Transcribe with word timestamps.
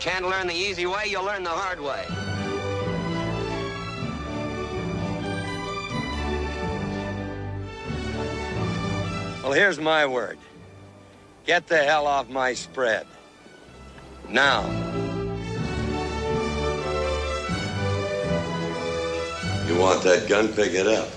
Can't 0.00 0.26
learn 0.26 0.46
the 0.46 0.54
easy 0.54 0.86
way, 0.86 1.04
you'll 1.08 1.24
learn 1.24 1.44
the 1.44 1.50
hard 1.50 1.78
way. 1.78 2.06
Well, 9.42 9.52
here's 9.52 9.78
my 9.78 10.06
word. 10.06 10.38
Get 11.44 11.66
the 11.66 11.76
hell 11.76 12.06
off 12.06 12.30
my 12.30 12.54
spread. 12.54 13.06
Now. 14.30 14.62
You 19.66 19.78
want 19.78 20.02
that 20.04 20.26
gun? 20.30 20.48
Pick 20.48 20.72
it 20.72 20.86
up. 20.86 21.10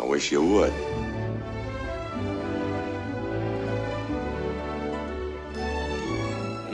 I 0.00 0.02
wish 0.02 0.32
you 0.32 0.44
would. 0.44 0.99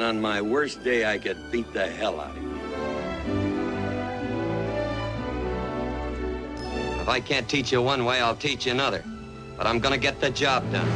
On 0.07 0.21
my 0.21 0.41
worst 0.41 0.85
day, 0.85 1.01
I 1.15 1.19
could 1.19 1.39
beat 1.53 1.73
the 1.73 1.87
hell 1.99 2.21
out 2.21 2.37
of 2.37 2.43
you. 2.43 2.55
If 7.03 7.09
I 7.09 7.21
can't 7.21 7.49
teach 7.49 7.73
you 7.73 7.83
one 7.83 8.05
way, 8.05 8.21
I'll 8.21 8.43
teach 8.49 8.67
you 8.67 8.73
another. 8.73 9.03
But 9.57 9.67
I'm 9.67 9.81
gonna 9.81 9.99
get 9.99 10.21
the 10.21 10.31
job 10.31 10.63
done. 10.73 10.93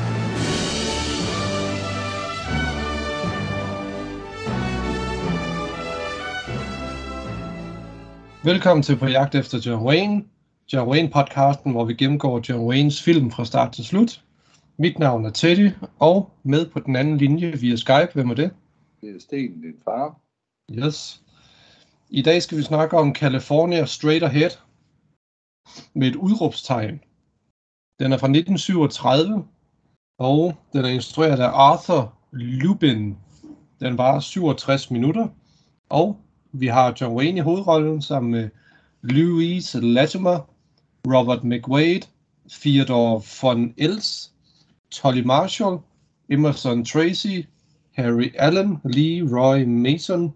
Velkommen 8.42 8.82
til 8.82 8.96
På 8.96 9.06
jagt 9.06 9.34
efter 9.34 9.58
John 9.58 9.82
Wayne, 9.84 10.22
John 10.72 10.88
Wayne 10.88 11.10
podcasten, 11.10 11.72
hvor 11.72 11.84
vi 11.84 11.94
gennemgår 11.94 12.40
John 12.48 12.60
Waynes 12.60 13.02
film 13.02 13.30
fra 13.30 13.44
start 13.44 13.72
til 13.72 13.84
slut. 13.84 14.20
Mit 14.78 14.98
navn 14.98 15.26
er 15.26 15.30
Teddy, 15.30 15.70
og 15.98 16.30
med 16.42 16.66
på 16.66 16.80
den 16.80 16.96
anden 16.96 17.16
linje 17.16 17.52
via 17.52 17.76
Skype, 17.76 18.10
hvem 18.14 18.30
er 18.30 18.34
det? 18.34 18.50
Det 19.00 19.14
er 19.14 19.20
Sten, 19.20 19.60
din 19.60 19.80
far. 19.84 20.20
Yes. 20.72 21.22
I 22.10 22.22
dag 22.22 22.42
skal 22.42 22.58
vi 22.58 22.62
snakke 22.62 22.96
om 22.96 23.14
California 23.14 23.84
Straight 23.84 24.22
Ahead 24.22 24.50
med 25.94 26.08
et 26.08 26.16
udråbstegn. 26.16 27.00
Den 28.00 28.12
er 28.12 28.18
fra 28.18 28.26
1937, 28.26 29.44
og 30.18 30.54
den 30.72 30.84
er 30.84 30.88
instrueret 30.88 31.40
af 31.40 31.48
Arthur 31.48 32.14
Lubin. 32.32 33.16
Den 33.80 33.98
var 33.98 34.20
67 34.20 34.90
minutter, 34.90 35.28
og 35.88 36.20
vi 36.52 36.66
har 36.66 36.96
John 37.00 37.16
Wayne 37.16 37.38
i 37.38 37.40
hovedrollen 37.40 38.02
sammen 38.02 38.30
med 38.30 38.48
Louise 39.02 39.80
Latimer, 39.80 40.40
Robert 41.06 41.44
McWade, 41.44 42.06
Theodore 42.50 43.22
von 43.42 43.74
Els, 43.76 44.32
Tolly 44.90 45.22
Marshall, 45.22 45.78
Emerson 46.28 46.84
Tracy, 46.84 47.42
Harry 47.92 48.30
Allen, 48.34 48.78
Lee 48.84 49.22
Roy 49.22 49.64
Mason, 49.64 50.34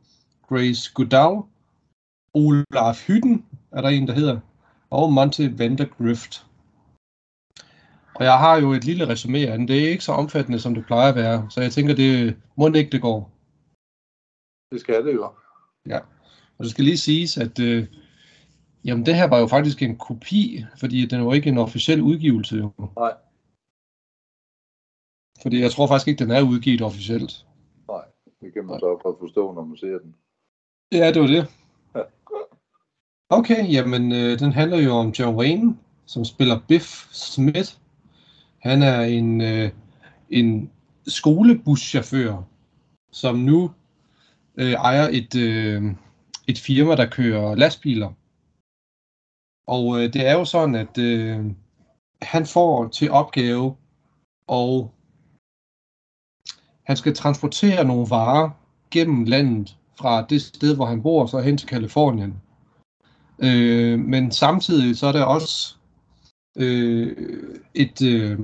Grace 0.49 0.93
Goodall, 0.95 1.43
Olaf 2.35 3.07
Hytten, 3.07 3.45
er 3.73 3.81
der 3.81 3.89
en, 3.89 4.09
der 4.09 4.15
hedder, 4.15 4.41
og 4.91 5.13
Monty 5.13 5.49
Vandergrift. 5.59 6.47
Og 8.15 8.25
jeg 8.25 8.39
har 8.39 8.61
jo 8.61 8.73
et 8.73 8.85
lille 8.85 9.05
resumé 9.05 9.37
af 9.37 9.59
den. 9.59 9.69
Det 9.69 9.85
er 9.85 9.89
ikke 9.89 10.05
så 10.05 10.13
omfattende, 10.13 10.61
som 10.61 10.75
det 10.75 10.87
plejer 10.87 11.09
at 11.09 11.15
være, 11.15 11.47
så 11.51 11.61
jeg 11.61 11.73
tænker, 11.73 11.95
det 11.95 12.37
må 12.57 12.73
ikke 12.73 12.91
det 12.91 13.03
går. 13.03 13.31
Det 14.73 14.81
skal 14.81 15.07
det 15.07 15.15
jo. 15.15 15.31
Ja, 15.87 15.99
og 16.59 16.65
det 16.65 16.71
skal 16.71 16.85
lige 16.85 16.99
siges, 16.99 17.37
at 17.37 17.59
øh, 17.59 17.87
jamen 18.85 19.07
det 19.07 19.15
her 19.15 19.29
var 19.29 19.39
jo 19.39 19.47
faktisk 19.47 19.83
en 19.83 19.97
kopi, 19.97 20.65
fordi 20.81 21.07
den 21.07 21.27
var 21.27 21.35
ikke 21.35 21.49
en 21.49 21.59
officiel 21.59 22.03
udgivelse. 22.03 22.57
Jo. 22.57 22.73
Nej. 22.97 23.13
Fordi 25.45 25.61
jeg 25.61 25.71
tror 25.71 25.87
faktisk 25.87 26.09
ikke, 26.09 26.25
den 26.25 26.31
er 26.31 26.43
udgivet 26.43 26.83
officielt. 26.83 27.47
Nej, 27.89 28.05
det 28.41 28.53
kan 28.53 28.65
man 28.65 28.81
så 28.81 28.99
godt 29.03 29.17
forstå, 29.21 29.53
når 29.53 29.65
man 29.65 29.77
ser 29.77 29.99
den. 29.99 30.15
Ja, 30.93 31.13
det 31.13 31.23
var 31.23 31.29
det. 31.29 31.47
Ja. 31.95 32.01
Okay, 33.29 33.73
jamen 33.73 34.13
øh, 34.13 34.39
den 34.39 34.53
handler 34.53 34.79
jo 34.79 34.91
om 34.91 35.09
John 35.09 35.37
Wayne, 35.37 35.79
som 36.07 36.25
spiller 36.25 36.61
Biff 36.69 37.07
Smith. 37.13 37.71
Han 38.59 38.83
er 38.83 39.01
en, 39.01 39.41
øh, 39.41 39.71
en 40.31 40.71
skolebuschauffør, 41.07 42.43
som 43.13 43.37
nu 43.37 43.71
øh, 44.57 44.73
ejer 44.73 45.09
et, 45.13 45.37
øh, 45.37 45.83
et 46.49 46.59
firma, 46.59 46.97
der 46.97 47.11
kører 47.11 47.55
lastbiler. 47.55 48.13
Og 49.67 50.03
øh, 50.03 50.13
det 50.13 50.27
er 50.27 50.33
jo 50.33 50.45
sådan, 50.45 50.75
at 50.75 50.99
øh, 50.99 51.45
han 52.23 52.47
får 52.47 52.89
til 52.89 53.11
opgave, 53.11 53.77
og 54.47 54.94
han 56.85 56.97
skal 56.97 57.15
transportere 57.15 57.85
nogle 57.85 58.11
varer 58.11 58.51
gennem 58.91 59.25
landet 59.25 59.77
fra 59.99 60.27
det 60.29 60.43
sted, 60.43 60.77
hvor 60.77 60.87
han 60.87 61.03
bor, 61.03 61.27
så 61.27 61.41
hen 61.41 61.57
til 61.57 61.69
Kalifornien. 61.69 62.35
Øh, 63.39 63.99
men 63.99 64.31
samtidig 64.31 64.97
så 64.97 65.07
er 65.07 65.13
der 65.13 65.25
også 65.25 65.75
øh, 66.57 67.17
et, 67.75 68.03
øh, 68.03 68.39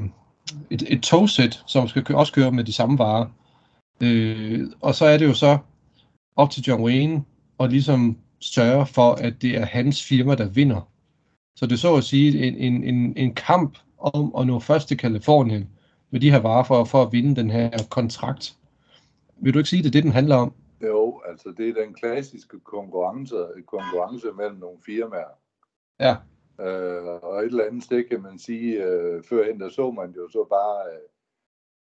et, 0.71 0.83
et 0.89 1.03
togsæt, 1.03 1.63
som 1.67 1.89
skal 1.89 2.05
kø- 2.05 2.15
også 2.15 2.33
køre 2.33 2.53
med 2.53 2.65
de 2.65 2.73
samme 2.73 2.99
varer. 2.99 3.27
Øh, 4.01 4.71
og 4.81 4.95
så 4.95 5.05
er 5.05 5.19
det 5.19 5.27
jo 5.27 5.35
så 5.35 5.59
op 6.37 6.51
til 6.51 6.63
John 6.63 6.83
Wayne 6.83 7.25
at 7.61 7.71
ligesom 7.71 8.17
sørge 8.41 8.87
for, 8.87 9.13
at 9.13 9.43
det 9.43 9.57
er 9.57 9.67
hans 9.67 10.05
firma, 10.05 10.35
der 10.35 10.49
vinder. 10.49 10.89
Så 11.57 11.67
det 11.67 11.73
er 11.73 11.79
så 11.79 11.95
at 11.95 12.05
sige 12.05 12.47
en, 12.47 12.55
en, 12.55 12.85
en, 12.85 13.17
en 13.17 13.35
kamp 13.35 13.79
om 13.99 14.35
at 14.39 14.47
nå 14.47 14.59
først 14.59 14.89
til 14.89 14.97
Kalifornien 14.97 15.69
med 16.11 16.21
de 16.21 16.31
her 16.31 16.41
varer 16.41 16.65
for, 16.65 16.85
for 16.85 17.03
at 17.03 17.13
vinde 17.13 17.37
den 17.37 17.51
her 17.51 17.71
kontrakt. 17.91 18.57
Vil 19.37 19.55
du 19.55 19.59
ikke 19.59 19.71
sige, 19.71 19.83
det 19.83 19.89
er 19.89 19.93
det, 19.93 20.03
den 20.03 20.13
handler 20.13 20.37
om? 20.37 20.53
Jo, 20.83 21.23
altså 21.29 21.55
det 21.57 21.69
er 21.69 21.85
den 21.85 21.95
klassiske 21.95 22.61
konkurrence, 22.61 23.37
konkurrence 23.67 24.27
mellem 24.37 24.59
nogle 24.59 24.79
firmaer. 24.87 25.39
Ja, 26.01 26.17
Øh, 26.61 27.05
og 27.23 27.39
et 27.39 27.45
eller 27.45 27.65
andet 27.65 27.85
sted 27.85 28.05
kan 28.05 28.23
man 28.23 28.39
sige, 28.39 28.85
øh, 28.85 29.23
førhen 29.23 29.61
der 29.61 29.69
så 29.69 29.91
man 29.91 30.11
jo 30.11 30.29
så 30.29 30.45
bare, 30.45 30.93
øh, 30.93 31.01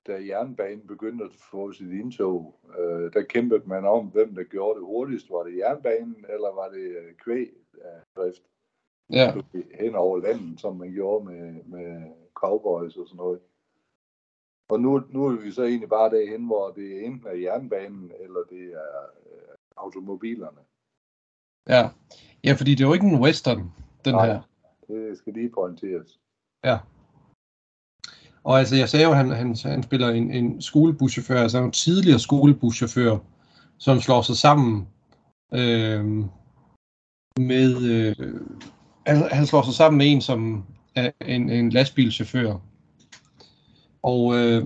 da 0.08 0.26
jernbanen 0.28 0.88
begyndte 0.88 1.26
at 1.26 1.32
få 1.52 1.72
sit 1.72 1.92
indtog, 1.92 2.60
øh, 2.80 3.14
der 3.14 3.22
kæmpede 3.22 3.64
man 3.66 3.86
om, 3.86 4.06
hvem 4.06 4.36
der 4.36 4.44
gjorde 4.44 4.80
det 4.80 4.88
hurtigst. 4.88 5.30
Var 5.30 5.44
det 5.44 5.58
jernbanen, 5.58 6.26
eller 6.30 6.54
var 6.54 6.70
det 6.70 6.88
øh, 6.98 7.14
kvæg 7.24 7.50
af 7.82 8.00
drift 8.16 8.44
ja, 9.10 9.34
hen 9.80 9.96
over 9.96 10.18
landet, 10.18 10.60
som 10.60 10.76
man 10.76 10.92
gjorde 10.92 11.26
med, 11.26 11.64
med 11.64 12.02
cowboys 12.34 12.98
og 12.98 13.08
sådan 13.08 13.18
noget. 13.18 13.40
Og 14.70 14.80
nu, 14.80 15.04
nu 15.10 15.26
er 15.26 15.42
vi 15.42 15.52
så 15.52 15.64
egentlig 15.64 15.90
bare 15.90 16.10
derhen, 16.10 16.46
hvor 16.46 16.72
det 16.72 17.06
enten 17.06 17.28
er 17.28 17.36
jernbanen, 17.36 18.12
eller 18.20 18.40
det 18.50 18.64
er 18.74 19.02
øh, 19.26 19.56
automobilerne. 19.78 20.62
ja. 21.70 21.90
Ja, 22.44 22.54
fordi 22.54 22.72
det 22.72 22.84
er 22.84 22.88
jo 22.88 22.94
ikke 22.94 23.08
en 23.08 23.22
western, 23.22 23.72
den 24.06 24.14
Nej. 24.14 24.26
her. 24.26 24.42
Det 24.88 25.18
skal 25.18 25.34
lige 25.34 25.50
pointeres. 25.50 26.20
Ja. 26.64 26.78
Og 28.44 28.60
altså, 28.60 28.76
jeg 28.76 28.90
sagde 28.90 29.06
jo, 29.06 29.12
at 29.12 29.18
han, 29.18 29.30
han, 29.30 29.56
han 29.64 29.84
spiller 29.84 30.10
en, 30.10 30.32
en 30.32 30.62
skolebuschauffør, 30.62 31.42
altså 31.42 31.58
en 31.58 31.72
tidligere 31.72 32.20
skolebuschauffør, 32.20 33.18
som 33.78 34.00
slår 34.00 34.22
sig 34.22 34.38
sammen 34.38 34.88
øh, 35.54 36.06
med... 37.40 37.82
Øh, 37.92 38.42
han, 39.08 39.18
han 39.32 39.46
slår 39.46 39.62
sig 39.62 39.74
sammen 39.74 39.98
med 39.98 40.12
en, 40.12 40.22
som 40.22 40.66
er 40.96 41.12
en, 41.22 41.50
en 41.50 41.70
lastbilchauffør. 41.70 42.58
Og 44.02 44.22
øh, 44.36 44.64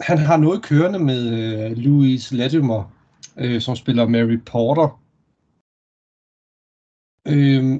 han 0.00 0.18
har 0.18 0.36
noget 0.36 0.64
kørende 0.64 0.98
med 0.98 1.22
øh, 1.38 1.76
Louise 1.76 2.36
Latimer, 2.36 2.80
øh, 3.38 3.60
som 3.60 3.76
spiller 3.76 4.08
Mary 4.08 4.38
Porter. 4.46 4.88
Øhm, 7.34 7.76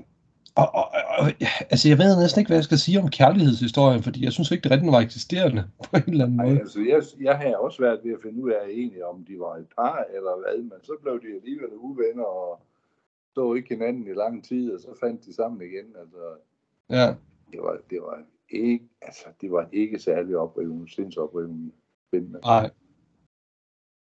og, 0.62 0.68
og, 0.80 0.86
og, 1.18 1.26
altså, 1.72 1.88
jeg 1.88 1.98
ved 1.98 2.20
næsten 2.22 2.40
ikke, 2.40 2.48
hvad 2.48 2.56
jeg 2.56 2.64
skal 2.70 2.78
sige 2.78 3.00
om 3.00 3.08
kærlighedshistorien, 3.08 4.02
fordi 4.02 4.24
jeg 4.24 4.32
synes 4.32 4.50
ikke, 4.50 4.62
det 4.62 4.70
rigtig 4.70 4.92
var 4.92 5.00
eksisterende 5.00 5.62
på 5.84 5.96
en 5.96 6.10
eller 6.12 6.24
anden 6.24 6.36
Nej, 6.36 6.46
måde. 6.46 6.60
altså 6.60 6.80
jeg, 6.92 7.02
jeg 7.20 7.38
har 7.38 7.56
også 7.56 7.82
været 7.82 8.00
ved 8.04 8.12
at 8.12 8.22
finde 8.22 8.42
ud 8.44 8.50
af 8.50 8.64
egentlig, 8.68 9.04
om 9.04 9.24
de 9.28 9.38
var 9.38 9.54
et 9.56 9.68
par 9.78 10.04
eller 10.16 10.34
hvad, 10.40 10.58
men 10.62 10.78
så 10.82 10.92
blev 11.02 11.20
de 11.24 11.36
alligevel 11.38 11.72
uvenner 11.76 12.24
og 12.24 12.60
så 13.34 13.54
ikke 13.54 13.68
hinanden 13.68 14.06
i 14.06 14.14
lang 14.14 14.44
tid, 14.44 14.72
og 14.74 14.80
så 14.80 14.90
fandt 15.00 15.24
de 15.26 15.34
sammen 15.34 15.60
igen. 15.62 15.86
Altså, 16.02 16.22
Ja, 16.90 17.06
det 17.52 17.60
var, 17.62 17.76
det 17.90 17.98
var 18.02 18.22
ikke, 18.50 18.84
altså, 19.02 19.24
det 19.40 19.50
var 19.50 19.68
ikke 19.72 19.98
særlig 19.98 20.36
oprivende, 20.36 20.90
sindsoprivende 20.90 21.70
spændende. 22.08 22.36
Altså. 22.36 22.50
nej. 22.50 22.70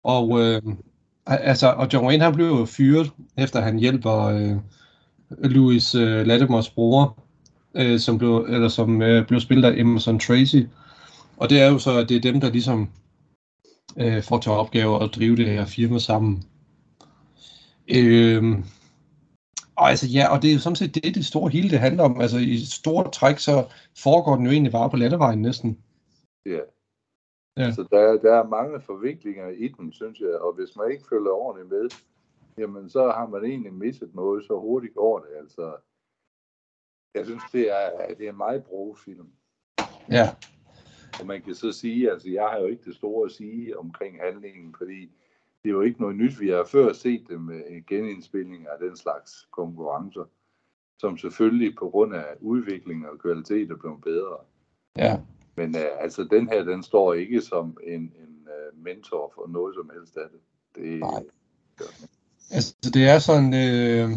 Og, 0.04 0.40
øh, 0.40 0.62
altså, 1.26 1.68
og 1.68 1.88
John 1.94 2.08
Wayne, 2.08 2.24
han 2.24 2.34
blev 2.34 2.46
jo 2.46 2.66
fyret, 2.66 3.12
efter 3.38 3.62
han 3.62 3.80
hjælper 3.80 4.18
øh, 4.22 4.58
Louis 5.30 5.96
øh, 5.96 6.26
Latimers 6.26 6.70
bror, 6.70 7.24
øh, 7.76 8.00
som, 8.00 8.18
blev, 8.18 8.46
eller 8.50 8.68
som 8.68 9.02
øh, 9.02 9.28
blev 9.28 9.40
spillet 9.40 9.66
af 9.66 9.80
Emerson 9.80 10.20
Tracy. 10.20 10.62
Og 11.38 11.50
det 11.50 11.62
er 11.62 11.72
jo 11.72 11.78
så, 11.78 11.98
at 11.98 12.10
det 12.10 12.18
er 12.18 12.22
dem, 12.32 12.42
der 12.42 12.50
ligesom 12.50 12.90
øh, 13.98 14.24
får 14.24 14.40
til 14.40 14.52
opgave 14.52 15.04
at 15.04 15.16
drive 15.16 15.36
det 15.36 15.46
her 15.46 15.66
firma 15.66 16.00
sammen. 16.00 16.44
Øh, 17.88 18.44
og 19.78 19.90
altså 19.90 20.08
ja, 20.08 20.34
og 20.34 20.42
det 20.42 20.50
er 20.50 20.54
jo 20.54 20.60
sådan 20.60 20.76
set 20.76 20.96
det, 20.96 21.16
det 21.16 21.26
store 21.26 21.50
hele 21.50 21.70
det 21.70 21.80
handler 21.80 22.04
om. 22.04 22.22
Altså 22.22 22.38
i 22.38 22.58
store 22.58 23.12
træk, 23.12 23.40
så 23.40 23.66
foregår 24.04 24.36
den 24.36 24.46
jo 24.46 24.52
egentlig 24.52 24.72
bare 24.72 24.90
på 24.90 24.98
landevejen 24.98 25.42
næsten. 25.42 25.80
Ja. 26.46 26.60
Ja. 27.58 27.72
Så 27.72 27.88
der, 27.92 28.18
der 28.18 28.34
er 28.36 28.48
mange 28.48 28.82
forviklinger 28.82 29.48
i 29.50 29.68
den, 29.68 29.94
synes 29.94 30.20
jeg, 30.20 30.36
og 30.40 30.54
hvis 30.54 30.76
man 30.76 30.92
ikke 30.92 31.06
følger 31.10 31.32
ordentligt 31.32 31.70
med, 31.70 31.90
jamen 32.58 32.90
så 32.90 33.12
har 33.12 33.28
man 33.28 33.46
egentlig 33.46 33.74
misset 33.74 34.16
noget, 34.16 34.46
så 34.46 34.60
hurtigt 34.60 34.96
går 34.96 35.20
det. 35.20 35.30
Altså, 35.38 35.76
jeg 37.16 37.26
synes, 37.26 37.44
det 37.52 37.72
er, 37.72 38.16
det 38.18 38.26
er 38.26 38.30
en 38.30 38.38
meget 38.38 38.64
film. 39.06 39.28
Ja. 40.12 40.36
Og 41.20 41.26
man 41.26 41.42
kan 41.42 41.56
så 41.56 41.72
sige, 41.72 42.12
altså 42.12 42.30
jeg 42.30 42.48
har 42.52 42.60
jo 42.60 42.66
ikke 42.66 42.86
det 42.86 42.96
store 42.96 43.26
at 43.26 43.32
sige 43.32 43.80
omkring 43.80 44.20
handlingen, 44.22 44.76
fordi 44.78 45.12
det 45.66 45.72
er 45.72 45.76
jo 45.76 45.82
ikke 45.82 46.02
noget 46.02 46.16
nyt. 46.16 46.40
Vi 46.40 46.50
har 46.50 46.64
før 46.64 46.94
set 46.94 47.26
det 47.30 47.42
med 47.42 47.86
genindspilning 47.88 48.68
af 48.68 48.88
den 48.88 48.98
slags 48.98 49.48
konkurrencer, 49.52 50.26
som 51.00 51.18
selvfølgelig 51.18 51.76
på 51.80 51.90
grund 51.90 52.16
af 52.16 52.26
udvikling 52.42 53.10
og 53.10 53.20
kvalitet 53.20 53.72
er 53.72 53.76
blevet 53.76 54.02
bedre. 54.02 54.38
Ja. 54.98 55.20
Men 55.56 55.76
uh, 55.76 56.04
altså 56.04 56.24
den 56.24 56.50
her, 56.50 56.64
den 56.64 56.84
står 56.84 57.14
ikke 57.14 57.42
som 57.42 57.78
en, 57.84 58.02
en 58.02 58.48
uh, 58.48 58.84
mentor 58.84 59.32
for 59.36 59.48
noget 59.48 59.76
som 59.76 59.92
helst 59.94 60.18
af 60.18 60.28
det. 60.32 60.40
det 60.76 61.00
Nej. 61.00 61.24
Altså 62.52 62.76
det 62.94 63.08
er 63.08 63.20
sådan, 63.20 63.54
øh, 63.54 64.10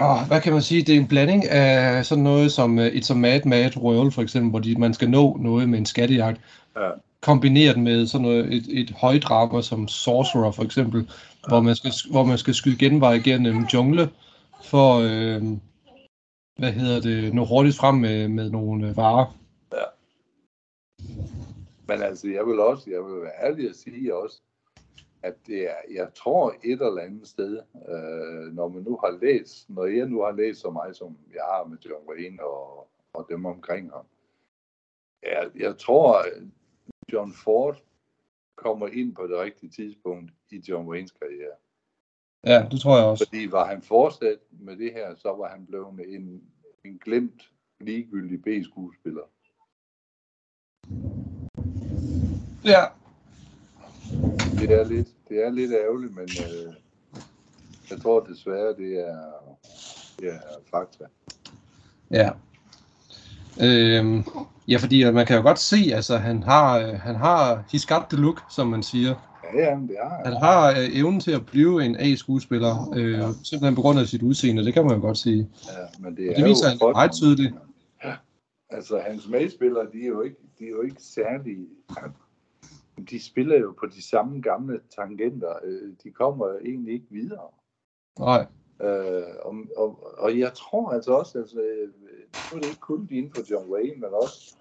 åh, 0.00 0.26
hvad 0.28 0.40
kan 0.40 0.52
man 0.52 0.62
sige, 0.62 0.82
det 0.82 0.94
er 0.94 1.00
en 1.00 1.08
blanding 1.08 1.48
af 1.48 2.06
sådan 2.06 2.24
noget 2.24 2.52
som 2.52 2.78
uh, 2.78 2.86
It's 2.86 3.12
a 3.12 3.14
Mad 3.14 3.40
Mad 3.44 3.76
World 3.76 4.12
for 4.12 4.22
eksempel, 4.22 4.50
hvor 4.50 4.58
de, 4.58 4.74
man 4.78 4.94
skal 4.94 5.10
nå 5.10 5.36
noget 5.40 5.68
med 5.68 5.78
en 5.78 5.86
skattejagt. 5.86 6.40
Ja. 6.76 6.90
Kombineret 7.20 7.78
med 7.78 8.06
sådan 8.06 8.22
noget, 8.22 8.52
et, 8.54 8.64
et 8.68 8.90
højdrama 8.90 9.62
som 9.62 9.88
Sorcerer 9.88 10.50
for 10.50 10.62
eksempel, 10.62 11.00
ja. 11.00 11.48
hvor, 11.48 11.60
man 11.60 11.74
skal, 11.74 11.92
hvor 12.10 12.24
man 12.24 12.38
skal 12.38 12.54
skyde 12.54 12.78
genvej 12.78 13.18
gennem 13.18 13.64
jungle 13.64 14.10
for, 14.64 14.98
øh, 14.98 15.42
hvad 16.58 16.72
hedder 16.72 17.00
det, 17.00 17.34
nå 17.34 17.44
hurtigt 17.44 17.76
frem 17.76 17.94
med, 17.94 18.28
med 18.28 18.50
nogle 18.50 18.88
øh, 18.88 18.96
varer. 18.96 19.38
Ja. 19.72 19.84
Men 21.88 22.02
altså, 22.02 22.28
jeg 22.28 22.46
vil 22.46 22.60
også, 22.60 22.90
jeg 22.90 22.98
vil 23.04 23.22
være 23.22 23.50
ærlig 23.50 23.68
at 23.68 23.76
sige 23.76 24.16
også, 24.16 24.42
at 25.22 25.46
det 25.46 25.70
er, 25.70 25.76
jeg 25.90 26.14
tror 26.14 26.54
et 26.64 26.80
eller 26.80 27.02
andet 27.02 27.28
sted, 27.28 27.62
øh, 27.88 28.54
når 28.54 28.68
man 28.68 28.82
nu 28.82 28.96
har 28.96 29.18
læst, 29.22 29.70
når 29.70 29.84
jeg 29.84 30.06
nu 30.06 30.22
har 30.22 30.32
læst 30.32 30.60
så 30.60 30.70
meget, 30.70 30.96
som 30.96 31.18
jeg 31.34 31.42
har 31.42 31.64
med 31.64 31.78
John 31.78 32.08
Wayne 32.08 32.44
og, 32.44 32.88
og 33.12 33.26
dem 33.28 33.46
omkring 33.46 33.90
ham, 33.90 34.04
jeg, 35.22 35.50
jeg 35.54 35.78
tror, 35.78 36.24
John 37.12 37.32
Ford 37.32 37.82
kommer 38.56 38.86
ind 38.86 39.14
på 39.14 39.26
det 39.26 39.38
rigtige 39.38 39.70
tidspunkt 39.70 40.32
i 40.50 40.62
John 40.68 40.88
Waynes 40.88 41.10
karriere. 41.10 41.56
Ja, 42.46 42.68
det 42.70 42.80
tror 42.80 42.96
jeg 42.96 43.06
også. 43.06 43.26
Fordi 43.26 43.50
var 43.50 43.66
han 43.66 43.82
fortsat 43.82 44.38
med 44.50 44.76
det 44.76 44.92
her, 44.92 45.14
så 45.14 45.34
var 45.34 45.48
han 45.48 45.66
blevet 45.66 46.14
en, 46.14 46.42
en 46.84 46.98
glemt, 46.98 47.52
ligegyldig 47.80 48.42
B-skuespiller. 48.42 49.22
Ja. 52.64 53.01
Det 54.62 54.80
er 54.80 54.84
lidt, 54.84 55.08
det 55.28 55.44
er 55.46 55.50
lidt 55.50 55.72
ærgerligt, 55.72 56.16
men 56.16 56.24
øh, 56.24 56.74
jeg 57.90 58.02
tror 58.02 58.20
desværre, 58.20 58.68
det 58.78 59.08
er, 59.08 59.18
det 60.20 60.28
er 60.28 60.38
fakta. 60.70 61.04
Ja. 62.10 62.30
Øhm, 63.62 64.24
ja, 64.68 64.76
fordi 64.76 65.10
man 65.10 65.26
kan 65.26 65.36
jo 65.36 65.42
godt 65.42 65.58
se, 65.58 65.76
altså 65.94 66.16
han 66.16 66.42
har, 66.42 66.96
han 66.96 67.14
har, 67.16 67.64
he's 67.74 67.94
got 67.94 68.02
the 68.10 68.20
look, 68.20 68.42
som 68.50 68.66
man 68.66 68.82
siger. 68.82 69.14
Ja, 69.54 69.70
ja, 69.70 69.76
det 69.88 69.96
er 69.98 70.24
han. 70.24 70.36
har 70.36 70.70
øh, 70.70 70.98
evnen 70.98 71.20
til 71.20 71.30
at 71.32 71.46
blive 71.46 71.84
en 71.84 71.96
A-skuespiller, 71.96 72.92
øh, 72.96 73.12
ja. 73.12 73.28
simpelthen 73.44 73.74
på 73.74 73.82
grund 73.82 73.98
af 73.98 74.06
sit 74.06 74.22
udseende, 74.22 74.64
det 74.64 74.74
kan 74.74 74.84
man 74.84 74.94
jo 74.94 75.00
godt 75.00 75.18
sige. 75.18 75.48
Ja, 75.66 75.72
men 75.98 76.16
det, 76.16 76.30
er 76.30 76.34
det 76.34 76.44
viser 76.44 76.68
han 76.68 76.78
meget 76.80 77.12
tydeligt. 77.12 77.54
Ja. 78.04 78.14
Altså, 78.70 79.00
hans 79.06 79.28
medspillere, 79.28 79.86
de 79.92 80.02
er 80.02 80.08
jo 80.08 80.22
ikke, 80.22 80.36
de 80.58 80.64
er 80.64 80.70
jo 80.70 80.80
ikke 80.82 81.02
særlig... 81.02 81.58
De 83.10 83.24
spiller 83.24 83.58
jo 83.58 83.74
på 83.80 83.86
de 83.86 84.02
samme 84.02 84.40
gamle 84.40 84.80
tangenter. 84.96 85.54
Øh, 85.64 85.92
de 86.04 86.10
kommer 86.10 86.58
egentlig 86.64 86.94
ikke 86.94 87.06
videre. 87.10 87.48
Nej. 88.18 88.46
Øh, 88.82 89.34
og, 89.42 89.54
og, 89.76 90.18
og 90.18 90.38
jeg 90.38 90.52
tror 90.54 90.90
altså 90.90 91.12
også, 91.12 91.38
altså, 91.38 91.56
nu 92.52 92.56
er 92.56 92.60
det 92.60 92.68
ikke 92.68 92.80
kun 92.80 93.08
inden 93.10 93.32
for 93.34 93.42
John 93.50 93.72
Wayne, 93.72 94.00
men 94.00 94.10
også 94.22 94.56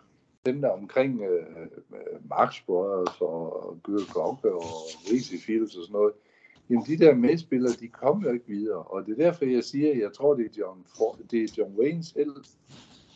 dem 0.46 0.62
der 0.62 0.70
omkring 0.70 1.22
øh, 1.22 1.46
øh 1.62 2.30
Max 2.30 2.66
Brothers 2.66 3.22
og 3.22 3.80
Gørg 3.84 4.14
Gogge 4.14 4.56
og 4.56 4.64
Risi 5.12 5.38
Fields 5.38 5.76
og 5.76 5.84
sådan 5.84 5.94
noget, 5.94 6.14
jamen 6.70 6.86
de 6.86 6.98
der 6.98 7.16
medspillere, 7.16 7.74
de 7.80 7.88
kommer 7.88 8.28
jo 8.28 8.34
ikke 8.34 8.48
videre. 8.48 8.84
Og 8.84 9.06
det 9.06 9.12
er 9.20 9.24
derfor, 9.24 9.46
jeg 9.46 9.64
siger, 9.64 9.92
at 9.92 10.00
jeg 10.00 10.14
tror, 10.14 10.36
det 10.36 10.46
er 10.46 10.50
John, 10.58 10.86
Ford, 10.98 11.18
det 11.32 11.44
er 11.44 11.54
John 11.58 11.76
Wayne 11.80 12.04
selv, 12.04 12.36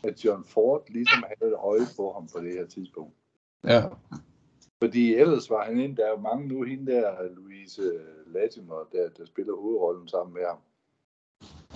at 0.04 0.24
John 0.24 0.44
Ford 0.44 0.84
ligesom 0.88 1.24
havde 1.26 1.52
et 1.52 1.58
øje 1.58 1.86
på 1.96 2.12
ham 2.12 2.28
på 2.34 2.44
det 2.44 2.52
her 2.52 2.66
tidspunkt. 2.66 3.14
Ja. 3.64 3.82
Fordi 4.86 5.14
ellers 5.14 5.50
var 5.50 5.64
han 5.64 5.80
ind, 5.80 5.96
der 5.96 6.06
er 6.06 6.10
jo 6.10 6.16
mange 6.16 6.48
nu, 6.48 6.62
hende 6.62 6.92
der, 6.92 7.28
Louise 7.34 8.00
Latimer, 8.26 8.88
der, 8.92 9.08
der 9.08 9.24
spiller 9.24 9.54
hovedrollen 9.54 10.08
sammen 10.08 10.34
med 10.34 10.42
ham. 10.46 10.58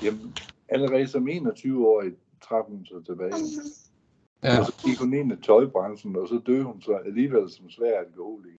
Jamen, 0.02 0.36
allerede 0.68 1.08
som 1.08 1.28
21-årig 1.28 2.16
trak 2.40 2.64
hun 2.66 2.86
sig 2.86 3.04
tilbage. 3.04 3.34
Ja. 4.42 4.58
Og 4.58 4.66
så 4.66 4.72
gik 4.86 4.98
hun 4.98 5.14
ind 5.14 5.32
i 5.32 5.36
tøjbranchen, 5.36 6.16
og 6.16 6.28
så 6.28 6.42
døde 6.46 6.64
hun 6.64 6.82
så 6.82 6.92
alligevel 6.92 7.50
som 7.50 7.70
svær 7.70 7.98
alkoholiker. 7.98 8.58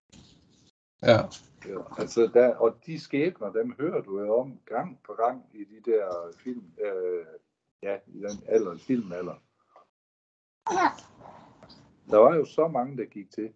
Ja. 1.02 1.18
ja. 1.66 1.80
Altså 1.98 2.30
der, 2.34 2.56
og 2.56 2.78
de 2.86 3.00
skæbner, 3.00 3.52
dem 3.52 3.76
hører 3.80 4.02
du 4.02 4.20
jo 4.20 4.40
om 4.40 4.60
gang 4.66 5.00
på 5.06 5.14
gang 5.14 5.46
i 5.54 5.64
de 5.64 5.92
der 5.92 6.32
film, 6.38 6.72
øh, 6.82 7.26
ja, 7.84 7.98
i 8.08 8.20
den 8.20 8.44
alder, 8.48 8.78
filmalder. 8.78 9.36
Der 12.10 12.18
var 12.18 12.36
jo 12.36 12.46
så 12.46 12.68
mange, 12.68 12.98
der 12.98 13.06
gik 13.06 13.32
til. 13.32 13.54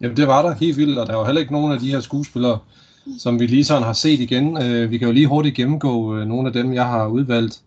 Jamen 0.00 0.16
det 0.16 0.26
var 0.26 0.42
der 0.42 0.54
helt 0.54 0.76
vildt, 0.76 0.98
og 0.98 1.06
der 1.06 1.16
var 1.16 1.24
heller 1.24 1.40
ikke 1.40 1.52
nogen 1.52 1.72
af 1.72 1.78
de 1.78 1.90
her 1.90 2.00
skuespillere, 2.00 2.58
som 3.18 3.40
vi 3.40 3.46
lige 3.46 3.64
sådan 3.64 3.82
har 3.82 3.92
set 3.92 4.20
igen. 4.20 4.62
Øh, 4.62 4.90
vi 4.90 4.98
kan 4.98 5.08
jo 5.08 5.14
lige 5.14 5.26
hurtigt 5.26 5.56
gennemgå 5.56 6.16
øh, 6.16 6.26
nogle 6.26 6.46
af 6.46 6.52
dem, 6.52 6.72
jeg 6.72 6.86
har 6.86 7.06
udvalgt. 7.06 7.62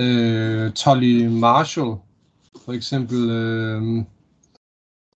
Øh, 0.00 0.72
Tolly 0.72 1.26
Marshall, 1.26 1.94
for 2.64 2.72
eksempel, 2.72 3.30
øh, 3.30 4.04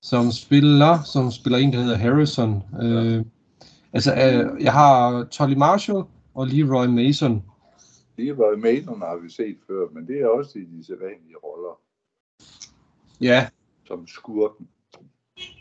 som 0.03 0.31
spiller, 0.31 1.03
som 1.03 1.31
spiller 1.31 1.59
en, 1.59 1.73
der 1.73 1.81
hedder 1.81 1.97
Harrison. 1.97 2.62
Øh, 2.82 3.15
ja. 3.15 3.23
Altså, 3.93 4.15
øh, 4.15 4.65
jeg 4.65 4.73
har 4.73 5.25
Tolly 5.25 5.55
Marshall 5.55 6.03
og 6.35 6.47
Leroy 6.47 6.87
Mason. 6.87 7.43
Leroy 8.19 8.55
Mason 8.59 9.00
har 9.00 9.17
vi 9.23 9.31
set 9.31 9.56
før, 9.67 9.87
men 9.94 10.06
det 10.06 10.21
er 10.21 10.27
også 10.27 10.58
i 10.58 10.65
de 10.65 10.84
sædvanlige 10.84 11.37
roller. 11.44 11.81
Ja. 13.20 13.49
Som 13.87 14.06
skurken. 14.06 14.69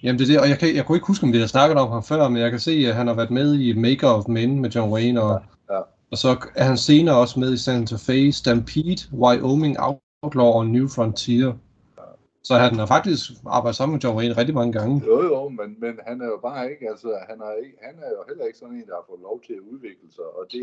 Jamen 0.04 0.20
det 0.20 0.26
er 0.26 0.32
det, 0.32 0.40
og 0.40 0.50
jeg, 0.50 0.60
kan, 0.60 0.76
jeg 0.76 0.86
kunne 0.86 0.98
ikke 0.98 1.08
huske, 1.08 1.24
om 1.24 1.34
vi 1.34 1.38
har 1.38 1.48
snakket 1.48 1.78
om 1.78 1.92
ham 1.92 2.04
før, 2.04 2.28
men 2.30 2.42
jeg 2.42 2.52
kan 2.52 2.60
se, 2.60 2.72
at 2.72 2.96
han 2.96 3.08
har 3.08 3.14
været 3.14 3.32
med 3.32 3.60
i 3.60 3.74
Maker 3.74 4.08
of 4.08 4.28
Men 4.28 4.60
med 4.60 4.70
John 4.70 4.94
Wayne, 4.94 5.22
og, 5.22 5.42
ja, 5.70 5.76
ja. 5.76 5.82
og 6.12 6.18
så 6.18 6.38
er 6.56 6.64
han 6.64 6.78
senere 6.78 7.16
også 7.18 7.40
med 7.40 7.54
i 7.54 7.58
Santa 7.58 7.96
Fe, 7.96 8.32
Stampede, 8.32 9.02
Wyoming 9.14 9.78
Outlaw 9.80 10.46
og 10.46 10.68
New 10.68 10.88
Frontier. 10.88 11.54
Så 12.44 12.56
han 12.56 12.76
har 12.76 12.86
faktisk 12.86 13.32
arbejdet 13.48 13.76
sammen 13.76 13.94
med 13.94 14.02
John 14.02 14.18
Wayne 14.18 14.38
rigtig 14.38 14.56
mange 14.56 14.74
gange. 14.74 15.04
Jo, 15.06 15.24
jo, 15.24 15.50
men, 15.50 15.70
men 15.80 15.94
han 16.08 16.22
er 16.22 16.26
jo 16.26 16.40
bare 16.42 16.72
ikke, 16.72 16.90
altså, 16.90 17.18
han, 17.30 17.40
er 17.42 17.52
ikke, 17.66 17.78
han 17.82 17.96
er 18.06 18.10
jo 18.10 18.24
heller 18.28 18.46
ikke 18.46 18.58
sådan 18.58 18.76
en, 18.76 18.88
der 18.88 18.96
har 18.96 19.06
fået 19.10 19.22
lov 19.22 19.42
til 19.48 19.54
at 19.54 19.60
udvikle 19.72 20.10
sig, 20.12 20.28
og 20.38 20.46
det, 20.52 20.62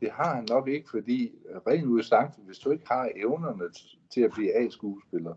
det 0.00 0.08
har 0.12 0.34
han 0.34 0.46
nok 0.48 0.68
ikke, 0.68 0.88
fordi 0.90 1.32
rent 1.66 1.86
ud 1.86 2.02
sagt, 2.02 2.38
hvis 2.46 2.58
du 2.58 2.70
ikke 2.70 2.84
har 2.86 3.08
evnerne 3.16 3.64
til 4.14 4.20
at 4.20 4.30
blive 4.32 4.56
A-skuespiller, 4.56 5.34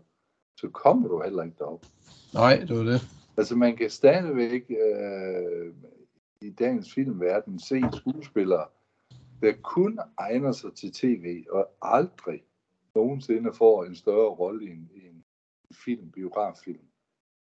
så 0.56 0.68
kommer 0.68 1.08
du 1.08 1.22
heller 1.22 1.42
ikke 1.42 1.56
derop. 1.58 1.86
Nej, 2.34 2.56
det 2.56 2.76
var 2.78 2.84
det. 2.84 3.00
Altså 3.36 3.56
man 3.56 3.76
kan 3.76 3.90
stadigvæk 3.90 4.70
øh, 4.70 5.74
i 6.40 6.50
dagens 6.50 6.94
filmverden 6.94 7.58
se 7.58 7.82
skuespillere, 7.92 8.66
der 9.42 9.52
kun 9.62 9.98
egner 10.18 10.52
sig 10.52 10.74
til 10.74 10.92
tv, 10.92 11.44
og 11.50 11.68
aldrig 11.82 12.42
nogensinde 12.94 13.52
får 13.52 13.84
en 13.84 13.94
større 13.94 14.28
rolle 14.28 14.64
i 14.64 14.70
en, 14.70 14.90
i 14.94 15.06
en 15.06 15.24
film, 15.84 16.10
biograffilm. 16.10 16.84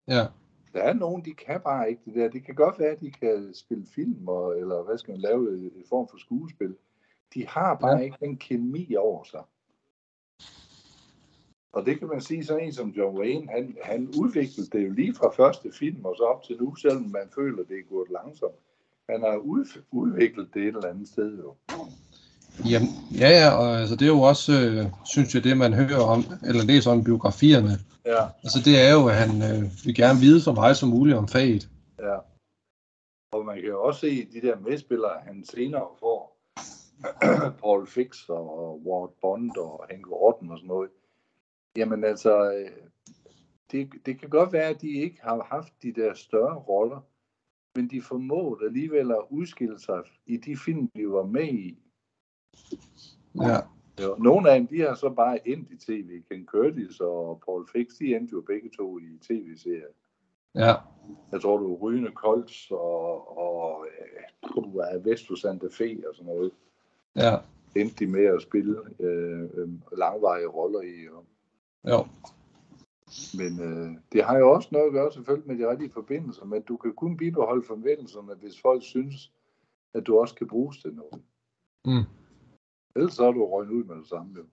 Ja. 0.09 0.27
Der 0.73 0.83
er 0.83 0.93
nogen, 0.93 1.25
de 1.25 1.35
kan 1.35 1.61
bare 1.61 1.91
ikke 1.91 2.03
det 2.05 2.15
der. 2.15 2.29
Det 2.29 2.45
kan 2.45 2.55
godt 2.55 2.79
være, 2.79 2.91
at 2.91 3.01
de 3.01 3.11
kan 3.11 3.55
spille 3.55 3.87
film, 3.87 4.29
og, 4.29 4.59
eller 4.59 4.83
hvad 4.83 4.99
skal 4.99 5.13
man 5.13 5.21
lave, 5.21 5.67
i 5.67 5.85
form 5.89 6.09
for 6.09 6.19
skuespil. 6.19 6.77
De 7.35 7.47
har 7.47 7.75
bare 7.75 7.97
ja. 7.97 8.05
ikke 8.05 8.17
den 8.21 8.37
kemi 8.37 8.95
over 8.95 9.25
sig. 9.25 9.43
Og 11.73 11.87
det 11.87 11.99
kan 11.99 12.09
man 12.09 12.21
sige, 12.21 12.45
så 12.45 12.57
en 12.57 12.73
som 12.73 12.89
John 12.91 13.19
Wayne, 13.19 13.49
han, 13.51 13.77
han 13.83 14.09
udviklede 14.19 14.71
det 14.73 14.87
jo 14.87 14.93
lige 14.93 15.15
fra 15.15 15.31
første 15.31 15.73
film 15.73 16.05
og 16.05 16.15
så 16.17 16.23
op 16.23 16.43
til 16.43 16.57
nu, 16.61 16.75
selvom 16.75 17.03
man 17.03 17.29
føler, 17.35 17.65
det 17.65 17.79
er 17.79 17.91
gået 17.91 18.11
langsomt. 18.11 18.55
Han 19.09 19.21
har 19.21 19.37
udviklet 19.91 20.49
det 20.55 20.63
et 20.63 20.69
eller 20.69 20.89
andet 20.89 21.09
sted 21.09 21.39
jo. 21.39 21.55
Jamen, 22.71 22.89
ja, 23.19 23.29
ja, 23.29 23.51
og 23.51 23.81
altså, 23.81 23.97
det 23.97 24.03
er 24.03 24.13
jo 24.13 24.21
også, 24.21 24.53
øh, 24.53 24.87
synes 25.05 25.35
jeg, 25.35 25.45
det 25.45 25.57
man 25.57 25.73
hører 25.73 26.03
om, 26.03 26.25
eller 26.49 26.65
læser 26.65 26.91
om 26.91 27.05
biografierne. 27.05 27.79
Ja. 28.07 28.23
Altså 28.43 28.59
det 28.65 28.81
er 28.81 28.93
jo, 28.93 29.09
at 29.09 29.15
han 29.15 29.31
øh, 29.43 29.63
vil 29.85 29.95
gerne 29.95 30.21
vide 30.21 30.41
så 30.41 30.53
meget 30.53 30.77
som 30.77 30.89
muligt 30.89 31.17
om 31.17 31.29
faget. 31.29 31.69
Ja. 31.99 32.17
Og 33.33 33.45
man 33.45 33.55
kan 33.55 33.65
jo 33.65 33.83
også 33.83 34.01
se 34.01 34.27
de 34.33 34.41
der 34.47 34.57
medspillere, 34.59 35.21
han 35.27 35.45
senere 35.45 35.89
får. 36.01 36.37
Paul 37.63 37.87
Fix 37.87 38.29
og 38.29 38.81
Ward 38.87 39.13
Bond 39.21 39.57
og 39.57 39.87
Hank 39.91 40.07
Orton 40.11 40.51
og 40.51 40.59
sådan 40.59 40.69
noget. 40.69 40.91
Jamen 41.77 42.05
altså, 42.05 42.53
øh, 42.53 42.71
det, 43.73 43.91
det 44.07 44.21
kan 44.21 44.29
godt 44.29 44.53
være, 44.53 44.69
at 44.69 44.81
de 44.81 44.91
ikke 44.91 45.19
har 45.23 45.43
haft 45.43 45.73
de 45.83 45.93
der 45.93 46.15
større 46.15 46.59
roller, 46.59 47.01
men 47.75 47.91
de 47.91 48.03
formåede 48.03 48.67
alligevel 48.67 49.11
at 49.11 49.25
udskille 49.31 49.81
sig 49.81 50.03
i 50.27 50.37
de 50.37 50.57
film, 50.57 50.89
de 50.89 51.09
var 51.09 51.27
med 51.27 51.49
i. 51.49 51.79
Ja. 53.41 53.59
Ja, 53.99 54.09
nogle 54.19 54.51
af 54.51 54.59
dem, 54.59 54.67
de 54.67 54.81
har 54.81 54.95
så 54.95 55.11
bare 55.11 55.49
endt 55.49 55.71
i 55.71 55.77
tv. 55.77 56.23
Ken 56.31 56.47
Curtis 56.47 57.01
og 57.01 57.43
Paul 57.47 57.69
Fix, 57.73 57.87
de 57.99 58.17
endte 58.17 58.33
jo 58.33 58.41
begge 58.41 58.71
to 58.77 58.99
i 58.99 59.19
tv-serier. 59.23 59.87
Ja. 60.55 60.75
Jeg 61.33 61.41
tror, 61.41 61.59
du 61.59 61.75
er 61.75 61.79
Rygende 61.79 62.13
Kolds 62.13 62.71
og, 62.71 63.39
og 63.39 63.87
du 64.57 64.79
er 64.79 64.99
Vestus 64.99 65.41
Santa 65.41 65.67
Fe 65.67 66.09
og 66.09 66.15
sådan 66.15 66.33
noget. 66.35 66.53
Ja. 67.17 67.37
Endte 67.77 68.05
de 68.05 68.07
med 68.07 68.25
at 68.25 68.43
spille 68.43 68.79
øh, 69.01 69.43
øh, 69.43 69.69
langvarige 69.99 70.47
roller 70.47 70.81
i. 70.81 71.09
Og, 71.09 71.25
Jo. 71.91 72.07
men 73.39 73.61
øh, 73.61 73.91
det 74.13 74.25
har 74.25 74.39
jo 74.39 74.51
også 74.51 74.69
noget 74.73 74.87
at 74.87 74.93
gøre 74.93 75.13
selvfølgelig 75.13 75.49
med 75.49 75.59
de 75.59 75.71
rigtige 75.71 75.91
forbindelser, 75.93 76.45
men 76.45 76.63
du 76.63 76.77
kan 76.77 76.93
kun 76.95 77.17
bibeholde 77.17 77.67
forbindelserne, 77.67 78.35
hvis 78.35 78.61
folk 78.61 78.83
synes, 78.83 79.33
at 79.95 80.07
du 80.07 80.19
også 80.19 80.35
kan 80.35 80.49
bruges 80.49 80.79
til 80.83 80.95
noget. 80.95 81.23
Mm. 81.85 82.05
Ellers 82.97 83.15
så 83.15 83.25
er 83.29 83.33
du 83.33 83.45
røgnet 83.47 83.73
ud 83.73 83.85
med 83.85 83.97
det 83.97 84.07
samme, 84.09 84.35
jo. 84.39 84.45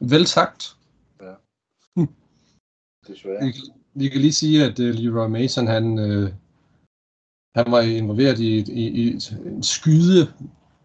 Vel 0.00 0.26
sagt. 0.26 0.76
Desværre. 3.06 3.44
Vi, 3.44 3.52
vi 3.94 4.08
kan 4.08 4.20
lige 4.20 4.32
sige, 4.32 4.64
at 4.64 4.78
uh, 4.78 4.84
Leroy 4.86 5.28
Mason, 5.30 5.66
han, 5.66 5.84
uh, 5.98 6.28
han 7.56 7.66
var 7.74 7.80
involveret 7.80 8.38
i, 8.38 8.58
et- 8.58 8.68
i, 8.68 8.84
i 8.88 9.14
et 9.14 9.30
en 9.46 9.62
skyde 9.62 10.20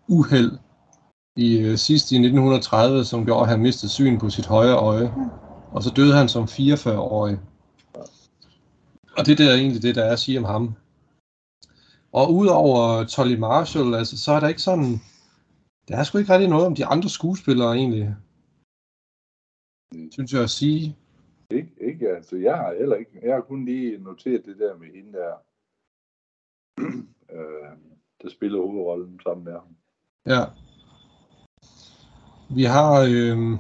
uheld 0.08 0.52
i 1.36 1.50
uh, 1.70 1.76
sidst 1.76 2.12
i 2.12 2.16
1930, 2.16 3.04
som 3.06 3.26
gjorde, 3.26 3.42
at 3.42 3.50
han 3.50 3.60
mistede 3.62 3.92
syn 3.92 4.20
på 4.20 4.30
sit 4.30 4.46
højre 4.46 4.78
øje. 4.78 5.08
Og 5.72 5.84
så 5.84 5.90
døde 5.96 6.14
han 6.14 6.30
som 6.30 6.44
44-årig. 6.44 7.40
Og 9.18 9.26
det 9.26 9.38
der 9.38 9.50
er 9.50 9.56
egentlig 9.56 9.82
det, 9.82 9.96
der 9.96 10.04
er 10.04 10.14
at 10.14 10.20
sige 10.20 10.40
om 10.40 10.44
ham. 10.44 10.74
Og 12.12 12.34
udover 12.34 13.04
Tolly 13.04 13.36
Marshall, 13.36 13.96
altså, 13.96 14.18
så 14.18 14.32
er 14.32 14.40
der 14.40 14.48
ikke 14.48 14.62
sådan... 14.62 15.02
Der 15.88 15.98
er 15.98 16.04
sgu 16.04 16.18
ikke 16.18 16.34
rigtig 16.34 16.50
noget 16.50 16.66
om 16.66 16.76
de 16.76 16.86
andre 16.86 17.10
skuespillere 17.10 17.76
egentlig. 17.76 18.16
Synes 20.12 20.34
jeg 20.34 20.44
at 20.44 20.50
sige. 20.50 20.98
Ikke, 21.52 21.72
ikke, 21.82 22.10
altså 22.10 22.36
jeg 22.36 22.58
har 22.58 22.76
heller 22.80 22.96
ikke, 22.96 23.20
jeg 23.24 23.34
har 23.34 23.42
kun 23.42 23.66
lige 23.66 23.98
noteret 23.98 24.46
det 24.46 24.60
der 24.60 24.78
med 24.78 24.88
hende 24.96 25.14
der, 25.14 25.34
øh, 27.36 27.72
der 28.22 28.30
spiller 28.30 28.60
hovedrollen 28.60 29.20
sammen 29.24 29.44
med 29.44 29.54
ham. 29.54 29.76
Ja. 30.26 30.44
Vi 32.56 32.64
har, 32.64 33.02
øh, 33.02 33.60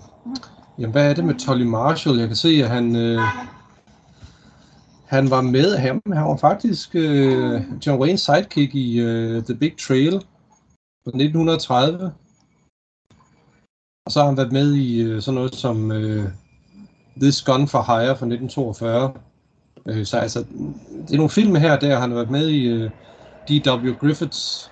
jamen 0.79 0.91
hvad 0.91 1.09
er 1.09 1.13
det 1.13 1.25
med 1.25 1.35
Tolly 1.35 1.63
Marshall? 1.63 2.19
Jeg 2.19 2.27
kan 2.27 2.35
se, 2.35 2.49
at 2.63 2.69
han, 2.69 2.95
øh, 2.95 3.21
han 5.05 5.29
var 5.29 5.41
med 5.41 5.77
ham. 5.77 6.01
Han 6.13 6.23
var 6.23 6.37
faktisk 6.37 6.95
øh, 6.95 7.61
John 7.85 8.01
Waynes 8.01 8.21
sidekick 8.21 8.75
i 8.75 8.99
øh, 8.99 9.43
The 9.43 9.55
Big 9.55 9.73
Trail 9.87 10.11
fra 11.03 11.09
1930. 11.09 12.13
Og 14.05 14.11
så 14.11 14.19
har 14.19 14.27
han 14.27 14.37
været 14.37 14.51
med 14.51 14.73
i 14.73 15.01
øh, 15.01 15.21
sådan 15.21 15.35
noget 15.35 15.55
som 15.55 15.91
øh, 15.91 16.29
This 17.21 17.41
Gun 17.41 17.67
for 17.67 17.81
Hire 17.81 18.17
fra 18.17 18.25
1942. 18.25 19.13
Øh, 19.85 20.05
så 20.05 20.17
altså, 20.17 20.39
det 21.07 21.13
er 21.13 21.17
nogle 21.17 21.29
film 21.29 21.55
her 21.55 21.79
der. 21.79 21.99
Han 21.99 22.09
har 22.09 22.15
været 22.15 22.31
med 22.31 22.47
i 22.47 22.67
øh, 22.67 22.89
D.W. 23.49 23.93
Griffiths 23.93 24.71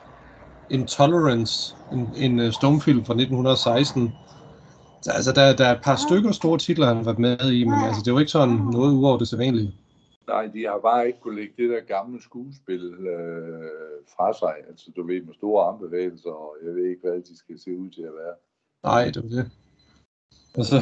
Intolerance, 0.70 1.76
en, 1.92 2.10
en 2.16 2.40
uh, 2.40 2.52
stumfilm 2.52 3.06
fra 3.06 3.14
1916. 3.14 4.14
Så, 5.08 5.12
altså, 5.14 5.32
der, 5.32 5.56
der 5.56 5.66
er 5.66 5.76
et 5.76 5.84
par 5.84 5.96
stykker 6.08 6.32
store 6.32 6.58
titler, 6.58 6.88
han 6.88 6.98
har 6.98 7.04
været 7.04 7.20
med 7.20 7.52
i, 7.52 7.64
men 7.64 7.80
altså, 7.88 8.02
det 8.02 8.08
er 8.08 8.16
jo 8.16 8.20
ikke 8.20 8.32
sådan 8.32 8.56
noget 8.56 8.92
udover 8.94 9.18
det 9.18 9.28
sædvanlige. 9.28 9.74
Nej, 10.28 10.46
de 10.54 10.62
har 10.66 10.80
bare 10.90 11.08
ikke 11.08 11.20
kunne 11.20 11.36
lægge 11.36 11.54
det 11.58 11.70
der 11.70 11.82
gamle 11.96 12.22
skuespil 12.22 12.84
øh, 12.84 13.70
fra 14.16 14.34
sig. 14.40 14.56
Altså, 14.70 14.92
du 14.96 15.08
ved, 15.08 15.22
med 15.22 15.34
store 15.34 15.66
armbevægelser, 15.68 16.30
og 16.30 16.56
jeg 16.66 16.76
ved 16.76 16.86
ikke, 16.90 17.02
hvad 17.04 17.22
de 17.30 17.38
skal 17.38 17.60
se 17.60 17.78
ud 17.78 17.90
til 17.90 18.02
at 18.02 18.16
være. 18.22 18.36
Nej, 18.84 19.06
det 19.14 19.24
var 19.24 19.30
det. 19.30 19.52
Og 20.58 20.66
så, 20.66 20.78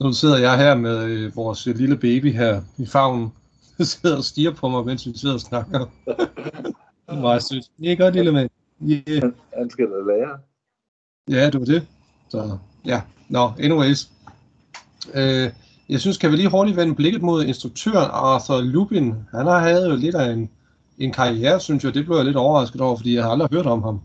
nu 0.00 0.12
sidder 0.12 0.38
jeg 0.38 0.58
her 0.58 0.74
med 0.74 1.04
øh, 1.04 1.36
vores 1.36 1.66
lille 1.66 1.96
baby 1.96 2.32
her 2.32 2.62
i 2.78 2.86
favnen. 2.86 3.32
Han 3.76 3.86
sidder 3.94 4.16
og 4.16 4.24
stiger 4.24 4.54
på 4.54 4.68
mig, 4.68 4.84
mens 4.86 5.06
vi 5.06 5.12
sidder 5.18 5.34
og 5.34 5.40
snakker. 5.40 5.78
Det 5.78 7.18
er 7.18 7.20
meget 7.20 7.42
sødt. 7.42 7.70
Det 7.78 7.92
er 7.92 7.96
godt, 7.96 8.14
lille 8.14 8.32
mand. 8.32 8.50
Yeah. 8.90 9.32
Han 9.58 9.70
skal 9.70 9.90
da 9.90 10.00
lære. 10.12 10.38
Ja, 11.30 11.50
det 11.50 11.60
var 11.60 11.66
det. 11.66 11.86
Så 12.28 12.58
ja, 12.86 13.00
nå, 13.28 13.46
no, 13.46 13.64
anyways. 13.64 14.10
Øh, 15.14 15.50
jeg 15.88 16.00
synes, 16.00 16.18
kan 16.18 16.30
vi 16.30 16.36
lige 16.36 16.50
hurtigt 16.50 16.76
vende 16.76 16.94
blikket 16.94 17.22
mod 17.22 17.44
instruktøren 17.44 18.10
Arthur 18.12 18.60
Lupin. 18.60 19.14
Han 19.30 19.46
har 19.46 19.58
havde 19.58 19.88
jo 19.88 19.96
lidt 19.96 20.14
af 20.14 20.32
en, 20.32 20.50
en 20.98 21.12
karriere, 21.12 21.60
synes 21.60 21.84
jeg. 21.84 21.94
Det 21.94 22.04
blev 22.04 22.16
jeg 22.16 22.24
lidt 22.24 22.36
overrasket 22.36 22.80
over, 22.80 22.96
fordi 22.96 23.14
jeg 23.14 23.22
har 23.22 23.30
aldrig 23.30 23.48
hørt 23.52 23.66
om 23.66 23.82
ham. 23.82 24.00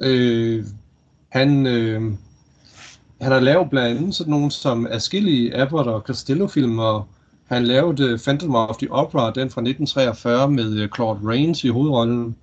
Øh, 0.00 0.64
han, 1.28 1.66
øh, 1.66 2.02
han 3.20 3.32
har 3.32 3.40
lavet 3.40 3.70
blandt 3.70 3.98
andet 3.98 4.14
sådan 4.14 4.30
nogle 4.30 4.50
som 4.50 4.86
Adskillige 4.90 5.56
Abbott 5.56 5.88
og 5.88 6.00
Costello-film, 6.00 6.78
og 6.78 7.06
han 7.46 7.64
lavede 7.64 8.04
øh, 8.04 8.18
Phantom 8.18 8.54
of 8.54 8.76
the 8.76 8.92
Opera, 8.92 9.26
den 9.26 9.50
fra 9.50 9.60
1943 9.60 10.50
med 10.50 10.72
øh, 10.72 10.88
Claude 10.94 11.20
Rains 11.24 11.64
i 11.64 11.68
hovedrollen. 11.68 12.36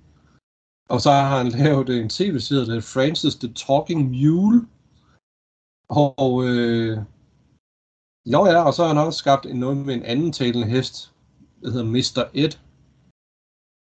Og 0.88 1.00
så 1.00 1.10
har 1.10 1.38
han 1.38 1.48
lavet 1.48 1.88
en 1.88 2.08
tv-serie, 2.08 2.60
der 2.60 2.66
hedder 2.66 2.92
Francis 2.94 3.36
the 3.36 3.52
Talking 3.52 4.02
Mule. 4.10 4.60
Og 5.88 6.44
øh, 6.48 6.98
jo 8.32 8.46
ja, 8.46 8.62
og 8.66 8.74
så 8.74 8.82
har 8.82 8.94
han 8.94 9.06
også 9.06 9.18
skabt 9.18 9.46
en 9.46 9.60
noget 9.60 9.76
med 9.76 9.94
en 9.94 10.02
anden 10.02 10.32
talende 10.32 10.66
hest, 10.66 11.12
der 11.62 11.70
hedder 11.70 11.84
Mr. 11.84 12.30
Ed. 12.34 12.52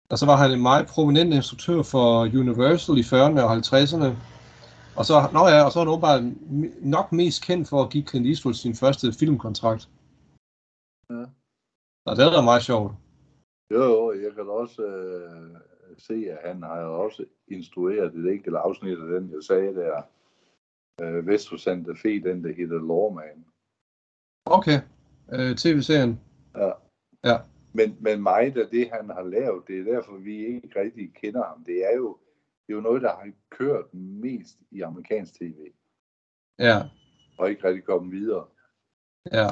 Og 0.10 0.18
så 0.18 0.26
var 0.26 0.36
han 0.36 0.52
en 0.52 0.62
meget 0.62 0.88
prominent 0.88 1.34
instruktør 1.34 1.82
for 1.84 2.22
Universal 2.22 2.98
i 2.98 3.02
40'erne 3.02 3.42
og 3.46 3.54
50'erne. 3.58 4.10
Og 4.98 5.06
så, 5.06 5.30
nå 5.34 5.48
ja, 5.48 5.64
og 5.66 5.72
så 5.72 5.80
er 5.80 5.84
han 5.84 5.94
åbenbart 5.94 6.24
nok 6.96 7.12
mest 7.12 7.44
kendt 7.44 7.70
for 7.70 7.84
at 7.84 7.90
give 7.90 8.08
Clint 8.08 8.28
Eastwood 8.28 8.54
sin 8.54 8.76
første 8.76 9.14
filmkontrakt. 9.20 9.90
Ja. 11.10 11.24
Og 12.06 12.16
det 12.16 12.26
er 12.26 12.32
da 12.32 12.42
meget 12.42 12.64
sjovt. 12.64 12.92
Jo, 13.72 13.84
jo, 13.84 14.14
jeg 14.24 14.32
kan 14.36 14.48
også 14.50 14.82
øh, 14.82 15.56
se, 15.98 16.28
at 16.32 16.48
han 16.48 16.64
har 16.64 16.82
jo 16.82 17.04
også 17.04 17.26
instrueret 17.48 18.16
et 18.16 18.32
enkelt 18.34 18.56
afsnit 18.56 19.00
af 19.00 19.08
den, 19.08 19.32
jeg 19.32 19.44
sagde 19.44 19.76
der. 19.76 20.02
Øh, 21.02 21.28
Vestus 21.28 21.62
Santa 21.64 21.92
Fe, 21.92 22.20
den 22.24 22.44
der 22.44 22.54
hedder 22.54 22.76
Lawman. 22.80 23.46
Okay, 24.46 24.80
øh, 25.34 25.56
tv-serien. 25.56 26.20
Ja. 26.56 26.72
Ja. 27.24 27.38
Men, 27.74 27.98
men 28.00 28.24
meget 28.24 28.58
af 28.58 28.68
det, 28.72 28.90
han 28.92 29.10
har 29.10 29.24
lavet, 29.24 29.64
det 29.68 29.80
er 29.80 29.84
derfor, 29.84 30.18
vi 30.18 30.46
ikke 30.46 30.80
rigtig 30.80 31.14
kender 31.14 31.44
ham. 31.44 31.64
Det 31.64 31.86
er 31.86 31.96
jo, 31.96 32.18
det 32.68 32.74
er 32.74 32.76
jo 32.76 32.82
noget, 32.82 33.02
der 33.02 33.10
har 33.10 33.32
kørt 33.50 33.94
mest 33.94 34.58
i 34.72 34.82
amerikansk 34.82 35.34
tv, 35.34 35.56
Ja, 36.60 36.82
og 37.38 37.50
ikke 37.50 37.68
rigtig 37.68 37.84
kommet 37.84 38.12
videre. 38.12 38.46
ja. 39.32 39.48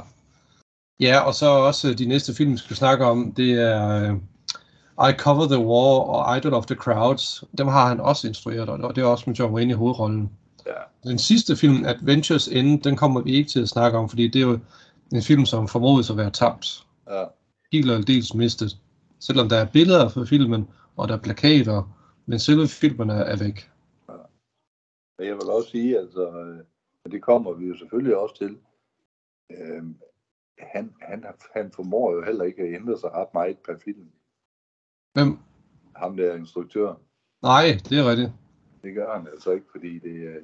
Ja, 0.99 1.19
og 1.27 1.33
så 1.33 1.45
også 1.45 1.93
de 1.93 2.05
næste 2.05 2.33
film, 2.35 2.51
vi 2.51 2.57
skal 2.57 2.75
snakke 2.75 3.05
om, 3.05 3.33
det 3.33 3.51
er 3.53 4.11
øh, 4.11 4.17
I 4.99 5.11
Cover 5.17 5.47
the 5.47 5.65
War 5.65 5.99
og 5.99 6.37
Idol 6.37 6.53
of 6.53 6.65
the 6.65 6.75
Crowds. 6.75 7.43
Dem 7.57 7.67
har 7.67 7.87
han 7.87 7.99
også 7.99 8.27
instrueret, 8.27 8.69
og 8.69 8.95
det 8.95 9.01
er 9.01 9.05
også 9.05 9.23
med 9.27 9.35
John 9.35 9.53
Wayne 9.53 9.71
i 9.71 9.75
hovedrollen. 9.75 10.31
Ja. 10.65 11.09
Den 11.09 11.19
sidste 11.19 11.55
film, 11.55 11.85
Adventures 11.85 12.47
End, 12.47 12.81
den 12.81 12.95
kommer 12.95 13.21
vi 13.21 13.31
ikke 13.31 13.49
til 13.49 13.61
at 13.61 13.69
snakke 13.69 13.97
om, 13.97 14.09
fordi 14.09 14.27
det 14.27 14.41
er 14.41 14.47
jo 14.47 14.59
en 15.13 15.21
film, 15.21 15.45
som 15.45 15.67
formodes 15.67 16.09
at 16.09 16.17
være 16.17 16.31
tabt. 16.31 16.87
Ja. 17.09 17.25
Helt 17.71 17.91
og 17.91 18.07
dels 18.07 18.33
mistet. 18.33 18.77
Selvom 19.19 19.49
der 19.49 19.57
er 19.57 19.65
billeder 19.65 20.09
fra 20.09 20.23
filmen, 20.23 20.67
og 20.95 21.07
der 21.07 21.15
er 21.15 21.19
plakater, 21.19 21.83
men 22.25 22.39
selve 22.39 22.67
filmen 22.67 23.09
er, 23.09 23.23
er 23.23 23.37
væk. 23.37 23.69
Men 25.17 25.27
jeg 25.27 25.35
vil 25.35 25.49
også 25.49 25.69
sige, 25.69 25.99
altså, 25.99 26.29
øh, 26.39 26.59
og 27.05 27.11
det 27.11 27.21
kommer 27.21 27.53
vi 27.53 27.65
jo 27.65 27.77
selvfølgelig 27.77 28.17
også 28.17 28.37
til, 28.37 28.57
øh, 29.51 29.83
han, 30.59 30.93
han, 31.01 31.25
han 31.53 31.71
formår 31.71 32.13
jo 32.13 32.23
heller 32.23 32.43
ikke 32.43 32.61
at 32.61 32.73
ændre 32.73 32.97
sig 32.97 33.11
ret 33.11 33.33
meget 33.33 33.57
per 33.57 33.73
film. 33.85 34.07
Hvem? 35.13 35.39
Ham 35.95 36.17
der 36.17 36.35
instruktør. 36.35 36.93
Nej, 37.41 37.65
det 37.89 37.99
er 37.99 38.09
rigtigt. 38.09 38.31
Det 38.83 38.95
gør 38.95 39.17
han 39.17 39.27
altså 39.27 39.51
ikke, 39.51 39.65
fordi 39.71 39.99
det 39.99 40.15
er 40.27 40.39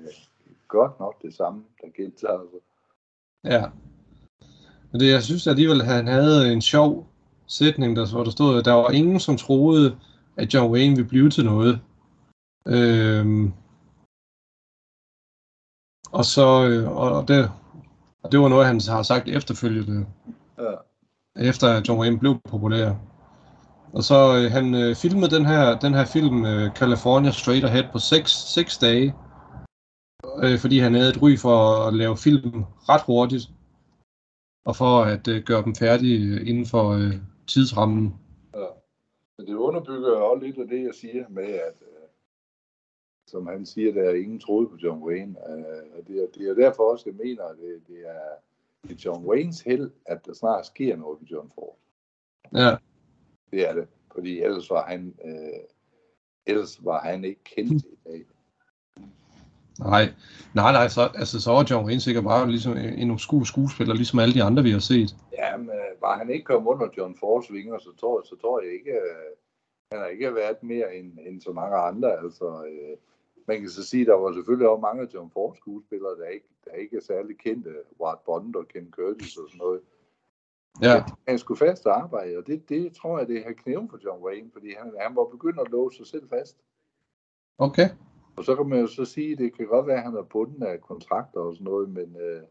godt 0.67 0.99
nok 0.99 1.21
det 1.21 1.33
samme, 1.33 1.63
der 1.81 1.88
gentager 1.97 2.41
sig. 2.51 2.59
Ja. 3.51 3.65
Men 4.91 5.01
det, 5.01 5.11
jeg 5.11 5.23
synes 5.23 5.47
alligevel, 5.47 5.81
at 5.81 5.88
han 5.88 6.07
havde 6.07 6.53
en 6.53 6.61
sjov 6.61 7.07
sætning, 7.47 7.95
der, 7.95 8.11
hvor 8.11 8.23
der 8.23 8.31
stod, 8.31 8.59
at 8.59 8.65
der 8.65 8.73
var 8.73 8.89
ingen, 8.89 9.19
som 9.19 9.38
troede, 9.38 9.99
at 10.38 10.53
John 10.53 10.71
Wayne 10.71 10.95
ville 10.95 11.09
blive 11.09 11.29
til 11.29 11.45
noget. 11.45 11.81
Øhm, 12.67 13.53
og 16.11 16.25
så, 16.25 16.67
øh, 16.69 16.97
og 16.97 17.27
det, 17.27 17.51
og 18.23 18.31
det 18.31 18.39
var 18.39 18.47
noget, 18.49 18.65
han 18.65 18.79
har 18.88 19.03
sagt 19.03 19.27
efterfølgende, 19.27 20.05
Ja. 20.57 20.75
efter 21.35 21.67
at 21.67 21.88
John 21.88 21.99
Wayne 22.01 22.19
blev 22.19 22.39
populær. 22.49 22.95
Og 23.93 24.03
så 24.03 24.19
øh, 24.38 24.51
han 24.51 24.75
øh, 24.75 24.96
filmede 24.96 25.36
den 25.36 25.46
her, 25.46 25.79
den 25.79 25.93
her 25.93 26.05
film, 26.05 26.46
øh, 26.46 26.72
California 26.79 27.31
Straight 27.31 27.65
Ahead, 27.65 27.88
på 27.91 28.00
6, 28.00 28.31
6 28.31 28.77
dage. 28.77 29.15
Øh, 30.43 30.60
fordi 30.60 30.79
han 30.79 30.93
havde 30.93 31.10
et 31.10 31.22
ry 31.22 31.38
for 31.38 31.58
at 31.88 31.93
lave 31.93 32.17
film 32.17 32.63
ret 32.89 33.01
hurtigt. 33.05 33.46
og 34.65 34.75
for 34.75 35.01
at 35.13 35.27
øh, 35.27 35.43
gøre 35.43 35.63
dem 35.63 35.75
færdige 35.75 36.46
inden 36.50 36.65
for 36.65 36.89
øh, 36.89 37.13
tidsrammen. 37.48 38.15
Ja. 38.53 38.67
Men 39.38 39.48
det 39.48 39.53
underbygger 39.53 40.12
også 40.12 40.46
lidt 40.46 40.58
af 40.58 40.67
det, 40.67 40.84
jeg 40.84 40.96
siger 40.96 41.25
med, 41.29 41.43
at 41.43 41.77
øh, 41.81 42.08
som 43.27 43.48
han 43.48 43.65
siger, 43.65 43.93
der 43.93 44.03
er 44.03 44.13
ingen 44.13 44.39
troede 44.39 44.69
på 44.69 44.75
John 44.84 45.03
Wayne. 45.03 45.36
Øh, 45.50 45.84
og 45.98 46.08
det, 46.08 46.24
er, 46.24 46.27
det 46.34 46.50
er 46.50 46.53
derfor 46.53 46.91
også, 46.91 47.03
jeg 47.08 47.15
mener, 47.15 47.43
at 47.43 47.55
det, 47.58 47.81
det, 47.88 48.00
er, 48.08 48.22
det 48.84 48.91
er 48.91 49.01
John 49.05 49.25
Waynes 49.25 49.62
held, 49.62 49.91
at 50.05 50.25
der 50.25 50.34
snart 50.34 50.65
sker 50.65 50.96
noget 50.96 51.22
med 51.22 51.27
John 51.27 51.51
Ford. 51.55 51.77
Ja, 52.55 52.75
Det 53.51 53.70
er 53.70 53.74
det. 53.74 53.88
Fordi 54.13 54.41
ellers 54.41 54.70
var 54.70 54.86
han, 54.86 55.15
øh, 55.25 55.60
ellers 56.46 56.79
var 56.86 57.00
han 57.00 57.24
ikke 57.24 57.44
kendt 57.44 57.84
i 57.86 57.98
dag. 58.06 58.25
nej. 59.79 60.13
Nej, 60.56 60.72
nej, 60.72 60.88
så, 60.88 61.10
altså, 61.15 61.41
så 61.41 61.51
var 61.51 61.68
John 61.70 61.86
Wayne 61.86 62.01
sikkert 62.01 62.24
bare 62.24 62.51
ligesom 62.51 62.77
en 62.77 63.12
obskur 63.12 63.44
skuespiller, 63.44 63.94
ligesom 63.96 64.20
alle 64.20 64.34
de 64.34 64.44
andre, 64.44 64.63
vi 64.63 64.72
har 64.72 64.79
set. 64.79 65.15
Jamen, 65.38 65.70
øh, 65.70 66.01
var 66.01 66.18
han 66.18 66.29
ikke 66.29 66.46
kommet 66.46 66.70
under 66.70 66.88
John 66.98 67.15
Fords 67.20 67.53
vinger, 67.53 67.77
så 67.77 67.89
tror, 68.00 68.22
så 68.22 68.36
tror 68.41 68.62
jeg 68.62 68.74
ikke, 68.74 68.91
øh, 68.91 69.29
han 69.91 70.01
har 70.01 70.08
ikke 70.08 70.36
været 70.36 70.63
mere 70.63 70.96
end, 70.96 71.20
end 71.27 71.41
så 71.41 71.51
mange 71.51 71.77
andre. 71.77 72.12
Altså, 72.24 72.46
øh, 72.46 72.98
man 73.48 73.60
kan 73.60 73.70
så 73.70 73.84
sige, 73.88 74.06
der 74.06 74.13
var 74.13 74.34
selvfølgelig 74.34 74.68
også 74.70 74.82
mange 74.82 75.08
John 75.13 75.32
Ford 75.34 75.56
skuespillere, 75.56 76.15
der 76.22 76.27
ikke, 76.27 76.50
der 76.65 76.72
ikke 76.72 76.98
er 76.98 77.01
særlig 77.01 77.38
kendte. 77.38 77.70
Ward 78.01 78.22
Bond 78.25 78.56
og 78.56 78.68
Ken 78.68 78.88
Curtis 78.91 79.38
og 79.38 79.48
sådan 79.50 79.58
noget. 79.58 79.82
Ja, 80.81 81.03
Han 81.27 81.39
skulle 81.39 81.57
fast 81.57 81.85
arbejde, 81.85 82.38
og 82.38 82.47
det, 82.47 82.69
det 82.69 82.93
tror 82.93 83.19
jeg, 83.19 83.27
det 83.27 83.43
har 83.43 83.53
knæven 83.53 83.89
for 83.89 83.99
John 84.05 84.23
Wayne, 84.23 84.49
fordi 84.53 84.67
han, 84.77 84.93
han 85.01 85.15
var 85.15 85.23
begyndt 85.31 85.59
at 85.59 85.71
låse 85.71 85.97
sig 85.97 86.07
selv 86.07 86.29
fast. 86.29 86.57
okay. 87.57 87.89
Og 88.38 88.45
så 88.45 88.55
kan 88.55 88.65
man 88.69 88.79
jo 88.79 88.88
så 88.88 89.05
sige, 89.05 89.31
at 89.31 89.38
det 89.38 89.57
kan 89.57 89.67
godt 89.67 89.88
være, 89.88 89.97
at 89.97 90.03
han 90.03 90.15
er 90.15 90.23
bunden 90.23 90.63
af 90.63 90.81
kontrakter 90.81 91.39
og 91.39 91.53
sådan 91.53 91.65
noget, 91.65 91.89
men, 91.89 92.15
øh, 92.15 92.41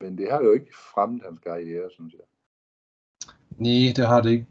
men 0.00 0.18
det 0.18 0.30
har 0.30 0.42
jo 0.42 0.52
ikke 0.52 0.76
fremmet 0.94 1.22
hans 1.24 1.40
karriere, 1.46 1.90
synes 1.90 2.14
jeg. 2.14 2.24
Nej, 3.56 3.92
det 3.96 4.06
har 4.06 4.20
det 4.20 4.30
ikke. 4.30 4.46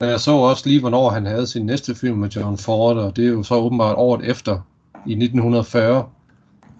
Jeg 0.00 0.20
så 0.20 0.30
også 0.30 0.68
lige, 0.68 0.80
hvornår 0.80 1.08
han 1.08 1.26
havde 1.26 1.46
sin 1.46 1.66
næste 1.66 1.94
film 1.94 2.18
med 2.18 2.28
John 2.28 2.58
Ford, 2.58 2.96
og 2.96 3.16
det 3.16 3.26
er 3.26 3.32
jo 3.32 3.42
så 3.42 3.54
åbenbart 3.54 3.96
året 3.98 4.30
efter, 4.30 4.52
i 5.06 5.12
1940, 5.12 6.12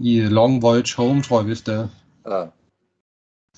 i 0.00 0.20
Long 0.20 0.62
Voyage 0.62 0.96
Home, 0.96 1.22
tror 1.22 1.40
jeg 1.40 1.48
vist 1.48 1.66
det 1.66 1.74
er. 1.74 1.88
Ja, 2.30 2.46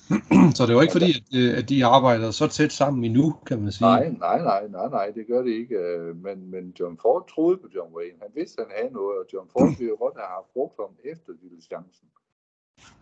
Så 0.57 0.67
det 0.67 0.75
var 0.75 0.83
ikke 0.83 0.93
fordi, 0.93 1.11
at, 1.19 1.27
øh, 1.41 1.59
at 1.59 1.69
de 1.69 1.85
arbejder 1.85 2.31
så 2.31 2.47
tæt 2.49 2.73
sammen 2.73 3.05
endnu, 3.05 3.35
kan 3.47 3.63
man 3.63 3.73
sige. 3.73 3.87
nej, 3.89 4.09
nej, 4.09 4.43
nej, 4.43 4.69
nej, 4.69 4.89
nej, 4.89 5.11
det 5.17 5.27
gør 5.27 5.43
det 5.43 5.51
ikke. 5.53 5.75
øh, 5.75 6.17
Men, 6.17 6.51
men 6.51 6.75
John 6.81 6.99
Ford 7.03 7.29
troede 7.35 7.57
på 7.57 7.67
John 7.75 7.95
Wayne. 7.97 8.19
Han 8.23 8.31
vidste, 8.35 8.63
han 8.63 8.73
havde 8.81 8.93
noget, 8.93 9.19
og 9.19 9.25
John 9.33 9.49
Ford 9.53 9.69
ville 9.79 9.91
jo 9.91 9.97
godt 10.05 10.15
have 10.17 10.29
haft 10.37 10.53
brugt 10.53 10.75
ham 10.81 10.93
efter 11.13 11.33
diligencen. 11.43 12.07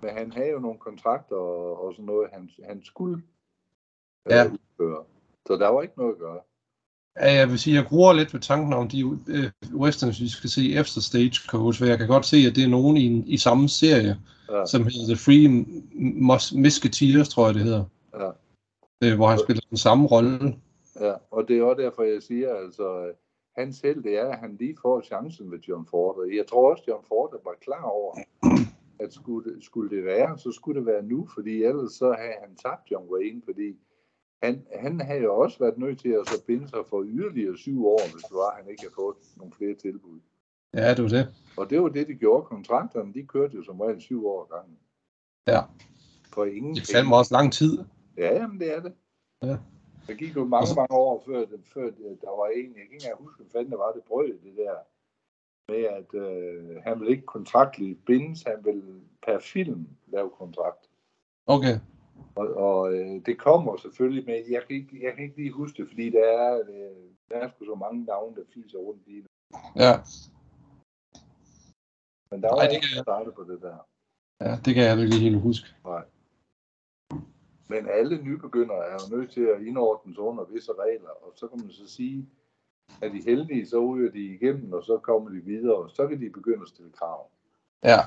Men 0.02 0.10
han 0.10 0.32
havde 0.32 0.50
jo 0.50 0.58
nogle 0.58 0.78
kontrakter 0.78 1.36
og, 1.36 1.84
og 1.84 1.92
sådan 1.92 2.04
noget, 2.04 2.28
han, 2.32 2.50
han 2.64 2.82
skulle 2.84 3.16
øh, 4.26 4.30
Ja. 4.36 4.44
udføre. 4.44 5.04
Så 5.46 5.56
der 5.56 5.68
var 5.68 5.82
ikke 5.82 5.94
noget 5.98 6.12
at 6.12 6.18
gøre. 6.18 6.40
Ja, 7.20 7.32
jeg 7.32 7.50
vil 7.50 7.58
sige, 7.58 7.76
jeg 7.76 7.84
gruer 7.86 8.12
lidt 8.12 8.34
ved 8.34 8.40
tanken 8.40 8.72
om 8.72 8.88
de 8.88 9.00
øh, 9.28 9.50
westerns, 9.74 10.20
vi 10.20 10.28
skal 10.28 10.50
se 10.50 10.74
efter 10.74 11.00
Stagecoach, 11.00 11.78
for 11.78 11.86
jeg 11.86 11.98
kan 11.98 12.08
godt 12.08 12.26
se, 12.26 12.36
at 12.36 12.56
det 12.56 12.64
er 12.64 12.68
nogen 12.68 12.96
i, 12.96 13.22
i 13.26 13.36
samme 13.38 13.68
serie, 13.68 14.16
Ja. 14.50 14.66
som 14.66 14.82
hedder 14.82 15.06
The 15.14 15.16
Free 15.16 15.46
Mus- 16.28 16.54
Musketeers, 16.64 17.28
tror 17.28 17.46
jeg 17.46 17.54
det 17.54 17.62
hedder, 17.62 17.84
Ja. 18.20 18.30
øh, 19.04 19.16
hvor 19.16 19.26
han 19.26 19.38
spiller 19.38 19.62
den 19.70 19.78
samme 19.78 20.06
rolle. 20.06 20.56
Ja, 21.00 21.14
og 21.30 21.48
det 21.48 21.58
er 21.58 21.62
også 21.62 21.82
derfor, 21.82 22.02
jeg 22.02 22.22
siger, 22.22 22.54
altså, 22.54 23.06
øh, 23.06 23.14
hans 23.56 23.80
held, 23.80 24.02
det 24.02 24.18
er, 24.18 24.28
at 24.28 24.38
han 24.38 24.56
lige 24.60 24.76
får 24.82 25.00
chancen 25.00 25.50
med 25.50 25.58
John 25.58 25.86
Ford. 25.90 26.16
Og 26.18 26.36
jeg 26.36 26.46
tror 26.46 26.70
også, 26.70 26.84
John 26.88 27.04
Ford 27.08 27.40
var 27.44 27.54
klar 27.60 27.82
over, 27.82 28.18
at 29.04 29.12
skulle 29.12 29.50
det, 29.54 29.64
skulle 29.64 29.96
det 29.96 30.04
være, 30.04 30.38
så 30.38 30.52
skulle 30.52 30.78
det 30.80 30.86
være 30.86 31.02
nu, 31.02 31.28
fordi 31.34 31.62
ellers 31.62 31.92
så 31.92 32.06
havde 32.18 32.34
han 32.44 32.56
tabt 32.56 32.90
John 32.90 33.06
Wayne, 33.12 33.42
fordi 33.44 33.76
han, 34.42 34.66
han 34.74 35.00
havde 35.00 35.22
jo 35.22 35.36
også 35.38 35.58
været 35.58 35.78
nødt 35.78 35.98
til 36.00 36.08
at 36.08 36.28
så 36.28 36.42
binde 36.46 36.68
sig 36.68 36.78
for 36.90 37.04
yderligere 37.06 37.56
syv 37.56 37.86
år, 37.86 38.00
hvis 38.12 38.22
det 38.24 38.34
var, 38.34 38.56
han 38.60 38.70
ikke 38.70 38.82
havde 38.82 38.94
fået 38.94 39.16
nogle 39.36 39.52
flere 39.58 39.74
tilbud. 39.74 40.18
Ja, 40.76 40.94
det 40.94 41.02
var 41.02 41.08
det. 41.08 41.34
Og 41.56 41.70
det 41.70 41.82
var 41.82 41.88
det, 41.88 42.08
de 42.08 42.14
gjorde. 42.14 42.44
Kontrakterne, 42.44 43.14
de 43.14 43.26
kørte 43.26 43.56
jo 43.56 43.62
som 43.62 43.80
regel 43.80 44.00
syv 44.00 44.26
år 44.26 44.54
gangen. 44.54 44.78
Ja. 45.46 45.60
For 46.34 46.44
ingen 46.44 46.74
Det 46.74 46.90
fandt 46.94 47.14
også 47.14 47.34
lang 47.34 47.52
tid. 47.52 47.78
Ja, 48.16 48.34
jamen 48.34 48.60
det 48.60 48.76
er 48.76 48.80
det. 48.80 48.92
Ja. 49.42 49.56
Der 50.06 50.14
gik 50.14 50.36
jo 50.36 50.44
mange, 50.44 50.74
mange 50.76 50.96
år 50.96 51.22
før, 51.26 51.44
før 51.74 51.90
der 52.24 52.36
var 52.40 52.46
en, 52.46 52.68
jeg 52.68 52.74
kan 52.74 52.82
ikke 52.82 52.94
engang 52.94 53.22
huske, 53.22 53.36
hvad 53.36 53.50
fanden 53.52 53.70
det 53.70 53.78
var, 53.78 53.92
det 53.92 54.02
brød 54.02 54.28
det 54.28 54.56
der, 54.56 54.76
med 55.72 55.84
at 55.98 56.14
øh, 56.14 56.76
han 56.82 57.00
ville 57.00 57.12
ikke 57.12 57.26
kontraktligt 57.26 58.04
bindes, 58.04 58.42
han 58.42 58.64
ville 58.64 59.00
per 59.26 59.38
film 59.38 59.88
lave 60.06 60.30
kontrakt. 60.30 60.90
Okay. 61.46 61.78
Og, 62.34 62.46
og 62.56 62.94
øh, 62.94 63.26
det 63.26 63.38
kommer 63.38 63.76
selvfølgelig 63.76 64.24
med, 64.26 64.44
jeg 64.50 64.62
kan, 64.66 64.76
ikke, 64.76 65.04
jeg 65.04 65.14
kan 65.14 65.24
ikke 65.24 65.36
lige 65.36 65.50
huske 65.50 65.82
det, 65.82 65.88
fordi 65.88 66.10
der 66.10 66.24
er, 66.24 66.58
øh, 66.58 67.06
der 67.28 67.36
er 67.36 67.48
sgu 67.48 67.64
så 67.64 67.74
mange 67.74 68.04
navne, 68.04 68.36
der 68.36 68.42
fiser 68.54 68.78
rundt 68.78 69.02
i 69.06 69.16
det. 69.16 69.26
Ja, 69.76 69.92
Men 72.30 72.42
der 72.42 72.48
var 72.48 72.56
Nej, 72.56 72.66
det 72.66 72.80
kan 72.82 72.90
jeg- 72.96 73.02
startet 73.02 73.34
på 73.34 73.42
det 73.50 73.58
der. 73.62 73.76
ja 74.40 74.56
det 74.64 74.74
kan 74.74 74.84
jeg 74.84 74.98
ikke 75.00 75.16
helt 75.18 75.40
huske. 75.40 75.66
Nej. 75.84 76.02
Men 77.68 77.88
alle 77.98 78.22
nybegyndere 78.22 78.86
er 78.90 78.92
jo 79.10 79.16
nødt 79.16 79.30
til 79.30 79.40
at 79.56 79.66
indordne 79.66 80.14
sig 80.14 80.22
under 80.22 80.44
visse 80.52 80.72
regler, 80.72 81.08
og 81.08 81.32
så 81.36 81.46
kan 81.46 81.58
man 81.62 81.70
så 81.70 81.88
sige, 81.88 82.26
at 83.02 83.10
de 83.12 83.22
heldige, 83.30 83.66
så 83.68 83.86
ryger 83.86 84.10
de 84.12 84.18
igennem, 84.34 84.72
og 84.72 84.82
så 84.84 84.98
kommer 85.02 85.30
de 85.30 85.36
videre, 85.44 85.76
og 85.76 85.90
så 85.90 86.06
kan 86.06 86.20
de 86.20 86.30
begynde 86.30 86.62
at 86.62 86.68
stille 86.68 86.90
krav. 86.98 87.30
Ja. 87.84 87.98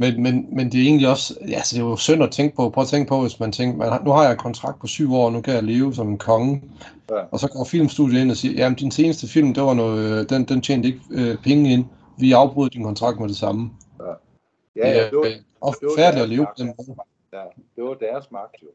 Men, 0.00 0.22
men, 0.22 0.56
men 0.56 0.72
det 0.72 0.80
er 0.80 0.84
egentlig 0.84 1.08
også, 1.08 1.38
ja, 1.48 1.54
altså 1.54 1.76
det 1.76 1.82
er 1.82 1.86
jo 1.86 1.96
synd 1.96 2.22
at 2.22 2.30
tænke 2.30 2.56
på. 2.56 2.70
Prøv 2.70 2.82
at 2.82 2.88
tænke 2.88 3.08
på, 3.08 3.20
hvis 3.20 3.40
man 3.40 3.52
tænker, 3.52 3.76
man 3.76 4.04
nu 4.04 4.10
har 4.10 4.22
jeg 4.22 4.32
en 4.32 4.38
kontrakt 4.38 4.80
på 4.80 4.86
syv 4.86 5.14
år, 5.14 5.30
nu 5.30 5.40
kan 5.40 5.54
jeg 5.54 5.62
leve 5.62 5.94
som 5.94 6.08
en 6.08 6.18
konge. 6.18 6.62
Ja. 7.10 7.14
Og 7.32 7.38
så 7.38 7.48
går 7.48 7.64
filmstudiet 7.64 8.20
ind 8.20 8.30
og 8.30 8.36
siger, 8.36 8.54
jamen 8.54 8.76
din 8.78 8.90
seneste 8.90 9.26
film, 9.28 9.54
det 9.54 9.62
var 9.62 9.74
noget, 9.74 10.20
øh, 10.20 10.28
den, 10.28 10.44
den 10.44 10.60
tjente 10.62 10.88
ikke 10.88 11.00
øh, 11.10 11.36
penge 11.42 11.72
ind. 11.72 11.84
Vi 12.20 12.32
afbryder 12.32 12.68
din 12.68 12.82
kontrakt 12.82 13.20
med 13.20 13.28
det 13.28 13.36
samme. 13.36 13.70
Ja, 14.00 14.88
ja, 14.88 15.04
det 15.10 15.16
var, 15.16 15.26
og 15.60 15.74
det 15.80 15.88
var 15.88 16.22
at 16.22 16.28
leve 16.28 16.46
den 16.58 16.66
måde. 16.66 16.98
ja, 17.32 17.44
det 17.76 17.84
var 17.84 17.94
deres 17.94 18.30
magt 18.30 18.62
jo. 18.62 18.68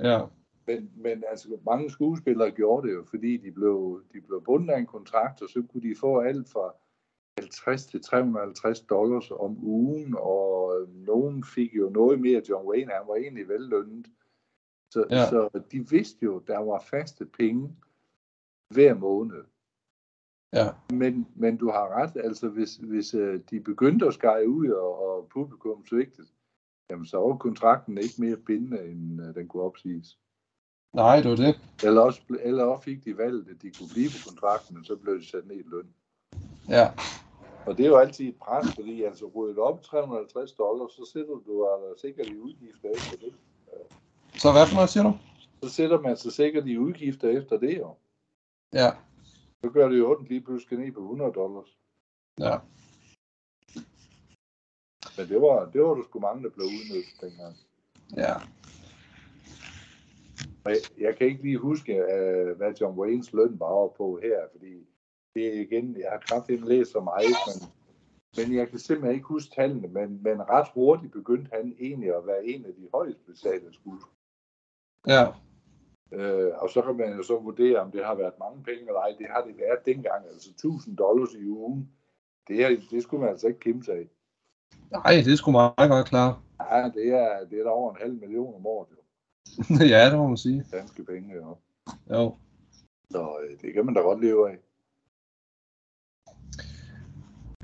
Ja, 0.00 0.20
Men, 0.66 0.90
men 0.96 1.24
altså, 1.30 1.48
mange 1.66 1.90
skuespillere 1.90 2.50
gjorde 2.50 2.88
det 2.88 2.94
jo, 2.94 3.04
fordi 3.10 3.36
de 3.36 3.52
blev, 3.52 4.02
de 4.12 4.20
blev 4.20 4.42
bundet 4.44 4.74
af 4.74 4.78
en 4.78 4.86
kontrakt, 4.86 5.42
og 5.42 5.48
så 5.48 5.62
kunne 5.72 5.90
de 5.90 5.94
få 6.00 6.20
alt 6.20 6.48
fra 6.48 6.74
50 7.38 7.86
til 7.86 8.02
350 8.02 8.80
dollars 8.80 9.30
om 9.30 9.64
ugen, 9.64 10.14
og 10.18 10.80
øh, 10.80 11.06
nogen 11.06 11.44
fik 11.44 11.74
jo 11.74 11.88
noget 11.88 12.20
mere. 12.20 12.42
John 12.48 12.68
Wayne, 12.68 12.92
han 12.92 13.02
var 13.08 13.14
egentlig 13.16 13.48
vellønnet. 13.48 14.06
Så, 14.90 15.04
Ja. 15.10 15.16
ja. 15.16 15.28
så 15.28 15.60
de 15.72 15.90
vidste 15.90 16.24
jo, 16.24 16.38
der 16.38 16.58
var 16.58 16.78
faste 16.78 17.26
penge 17.26 17.76
hver 18.74 18.94
måned. 18.94 19.44
Ja, 20.52 20.68
Men, 20.92 21.28
men 21.36 21.56
du 21.56 21.70
har 21.70 21.88
ret, 22.02 22.16
altså 22.24 22.48
hvis, 22.48 22.76
hvis 22.76 23.14
øh, 23.14 23.40
de 23.50 23.60
begyndte 23.60 24.06
at 24.06 24.14
skære 24.14 24.48
ud, 24.48 24.68
og, 24.68 25.08
og 25.08 25.28
publikum 25.32 25.86
svigtede, 25.86 26.26
jamen 26.90 27.06
så 27.06 27.18
var 27.18 27.36
kontrakten 27.36 27.98
ikke 27.98 28.14
mere 28.18 28.36
bindende, 28.36 28.84
end 28.84 29.20
øh, 29.22 29.34
den 29.34 29.48
kunne 29.48 29.62
opsiges. 29.62 30.18
nej, 30.94 31.16
det 31.20 31.30
var 31.30 31.36
det. 31.36 31.60
Eller 31.84 32.00
også, 32.00 32.20
eller 32.40 32.64
også 32.64 32.84
fik 32.84 33.04
de 33.04 33.18
valgt, 33.18 33.50
at 33.50 33.62
de 33.62 33.70
kunne 33.70 33.88
blive 33.92 34.08
på 34.08 34.28
kontrakten, 34.28 34.74
men 34.76 34.84
så 34.84 34.96
blev 34.96 35.20
de 35.20 35.26
sat 35.26 35.46
ned 35.46 35.56
i 35.56 35.64
løn. 35.66 35.88
Ja, 36.68 36.86
Og 37.66 37.76
det 37.76 37.84
er 37.84 37.88
jo 37.88 37.96
altid 37.96 38.28
et 38.28 38.36
pres, 38.36 38.74
fordi 38.74 39.02
altså 39.02 39.26
rydder 39.36 39.54
du 39.54 39.60
op 39.62 39.80
i 39.80 39.84
350 39.84 40.52
dollars, 40.52 40.92
så 40.92 41.10
sætter 41.12 41.34
du 41.46 41.66
altså 41.66 42.00
sikkert 42.00 42.26
i 42.26 42.38
udgifter 42.38 42.88
efter 42.90 43.16
det. 43.16 43.32
så 44.34 44.52
hvad 44.52 44.66
for 44.66 44.74
noget 44.74 44.90
siger 44.90 45.02
du? 45.04 45.12
Så 45.62 45.70
sætter 45.70 46.00
man 46.00 46.16
sig 46.16 46.32
sikkert 46.32 46.66
i 46.66 46.78
udgifter 46.78 47.28
efter 47.28 47.58
det 47.58 47.78
jo. 47.78 47.94
Ja, 48.72 48.90
Så 49.64 49.70
gør 49.70 49.88
det 49.88 49.98
jo 49.98 50.10
ondt 50.10 50.28
lige 50.28 50.40
pludselig 50.40 50.78
ned 50.78 50.92
på 50.92 51.00
100 51.00 51.32
dollars. 51.32 51.78
ja, 52.40 52.58
Men 55.16 55.28
det 55.28 55.40
var, 55.40 55.70
det 55.70 55.82
var 55.82 55.94
der 55.94 56.02
sgu 56.02 56.18
mange, 56.20 56.42
der 56.42 56.50
blev 56.50 56.66
udnyttet 56.66 57.20
dengang. 57.20 57.54
ja. 58.16 58.34
Og 60.64 60.72
jeg, 60.98 61.16
kan 61.16 61.26
ikke 61.26 61.42
lige 61.42 61.58
huske, 61.58 61.92
uh, 61.92 62.56
hvad 62.56 62.74
John 62.80 62.98
Waynes 62.98 63.32
løn 63.32 63.60
var 63.60 63.66
over 63.66 63.92
på 63.96 64.20
her, 64.22 64.38
fordi 64.52 64.86
det 65.34 65.46
er 65.46 65.60
igen, 65.60 65.96
jeg 66.00 66.10
har 66.10 66.18
kraftigt 66.18 66.64
læst 66.64 66.92
så 66.92 67.00
meget, 67.00 67.36
men, 67.46 67.56
men 68.36 68.56
jeg 68.56 68.68
kan 68.68 68.78
simpelthen 68.78 69.14
ikke 69.14 69.26
huske 69.26 69.54
tallene, 69.54 69.88
men, 69.88 70.22
men 70.22 70.48
ret 70.48 70.68
hurtigt 70.74 71.12
begyndte 71.12 71.50
han 71.56 71.76
egentlig 71.80 72.16
at 72.16 72.26
være 72.26 72.46
en 72.46 72.64
af 72.64 72.74
de 72.74 72.88
højst 72.94 73.26
betalte 73.26 73.72
skuespillere. 73.72 74.14
Ja, 75.06 75.26
Øh, 76.12 76.52
og 76.58 76.70
så 76.70 76.82
kan 76.82 76.96
man 76.96 77.16
jo 77.16 77.22
så 77.22 77.38
vurdere, 77.38 77.80
om 77.80 77.90
det 77.90 78.04
har 78.04 78.14
været 78.14 78.38
mange 78.38 78.62
penge 78.62 78.80
eller 78.80 79.00
ej. 79.00 79.14
Det 79.18 79.26
har 79.30 79.42
det 79.42 79.54
været 79.58 79.86
dengang, 79.86 80.26
altså 80.32 80.50
1000 80.50 80.96
dollars 80.96 81.34
i 81.34 81.44
ugen. 81.48 81.88
Det, 82.48 82.64
er, 82.64 82.76
det 82.90 83.02
skulle 83.02 83.20
man 83.20 83.30
altså 83.30 83.46
ikke 83.46 83.60
kæmpe 83.60 83.84
sig 83.84 83.94
af. 83.94 84.08
nej, 84.90 85.22
det 85.24 85.38
sgu 85.38 85.50
meget 85.50 85.90
godt 85.90 86.08
klar. 86.08 86.42
Ja, 86.70 86.90
det 86.94 87.06
er, 87.08 87.44
det 87.50 87.58
er 87.60 87.64
da 87.64 87.70
over 87.70 87.90
en 87.90 88.00
halv 88.00 88.20
million 88.20 88.54
om 88.54 88.66
året, 88.66 88.88
jo. 88.90 88.96
ja, 89.94 90.10
det 90.10 90.18
må 90.18 90.26
man 90.28 90.36
sige. 90.36 90.64
Danske 90.72 91.04
penge, 91.04 91.34
jo. 91.34 91.56
Jo. 92.10 92.34
Så 93.10 93.36
øh, 93.42 93.60
det 93.60 93.74
kan 93.74 93.84
man 93.84 93.94
da 93.94 94.00
godt 94.00 94.20
leve 94.20 94.50
af. 94.50 94.58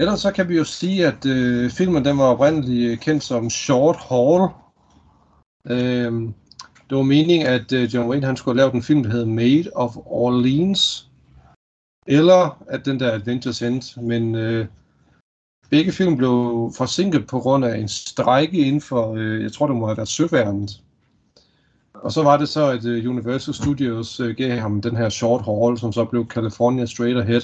Ellers 0.01 0.21
så 0.21 0.33
kan 0.33 0.49
vi 0.49 0.57
jo 0.57 0.65
sige, 0.65 1.07
at 1.07 1.27
øh, 1.27 1.71
filmen 1.71 2.05
den 2.05 2.19
var 2.19 2.25
oprindeligt 2.25 3.01
kendt 3.01 3.23
som 3.23 3.51
Short 3.51 3.97
Haul. 3.97 4.51
Øh, 5.71 6.35
det 6.91 6.97
var 6.97 7.03
meningen, 7.03 7.47
at 7.47 7.73
øh, 7.73 7.95
John 7.95 8.11
Wayne 8.11 8.27
han 8.27 8.37
skulle 8.37 8.55
have 8.55 8.67
lavet 8.67 8.75
en 8.75 8.83
film, 8.83 9.03
der 9.03 9.11
hedder 9.11 9.27
Made 9.27 9.71
of 9.75 9.97
Orleans, 9.97 11.11
eller 12.07 12.63
at 12.69 12.85
den 12.85 13.01
der 13.01 13.13
Adventures 13.13 13.63
End, 13.63 14.03
men 14.03 14.35
øh, 14.35 14.67
begge 15.71 15.93
film 15.93 16.17
blev 16.17 16.71
forsinket 16.77 17.27
på 17.27 17.39
grund 17.39 17.65
af 17.65 17.79
en 17.79 17.89
strejke 17.89 18.59
inden 18.59 18.81
for, 18.81 19.15
øh, 19.15 19.43
jeg 19.43 19.53
tror 19.53 19.67
det 19.67 19.77
må 19.77 19.87
have 19.87 19.97
været 19.97 20.09
søværnet. 20.09 20.81
Og 21.95 22.13
så 22.13 22.23
var 22.23 22.37
det 22.37 22.49
så, 22.49 22.71
at 22.71 22.85
øh, 22.85 23.11
Universal 23.11 23.55
Studios 23.55 24.21
øh, 24.21 24.37
gav 24.37 24.59
ham 24.59 24.83
den 24.83 24.97
her 24.97 25.09
short 25.09 25.45
haul, 25.45 25.79
som 25.79 25.93
så 25.93 26.05
blev 26.05 26.27
California 26.27 26.87
Straight 26.87 27.19
Ahead. 27.19 27.43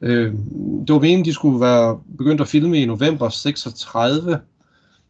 Øh, 0.00 0.32
det 0.86 0.94
var 0.94 1.00
meningen, 1.00 1.24
de 1.24 1.34
skulle 1.34 1.60
være 1.60 2.00
begyndt 2.18 2.40
at 2.40 2.48
filme 2.48 2.78
i 2.78 2.86
november 2.86 3.28
36, 3.28 4.40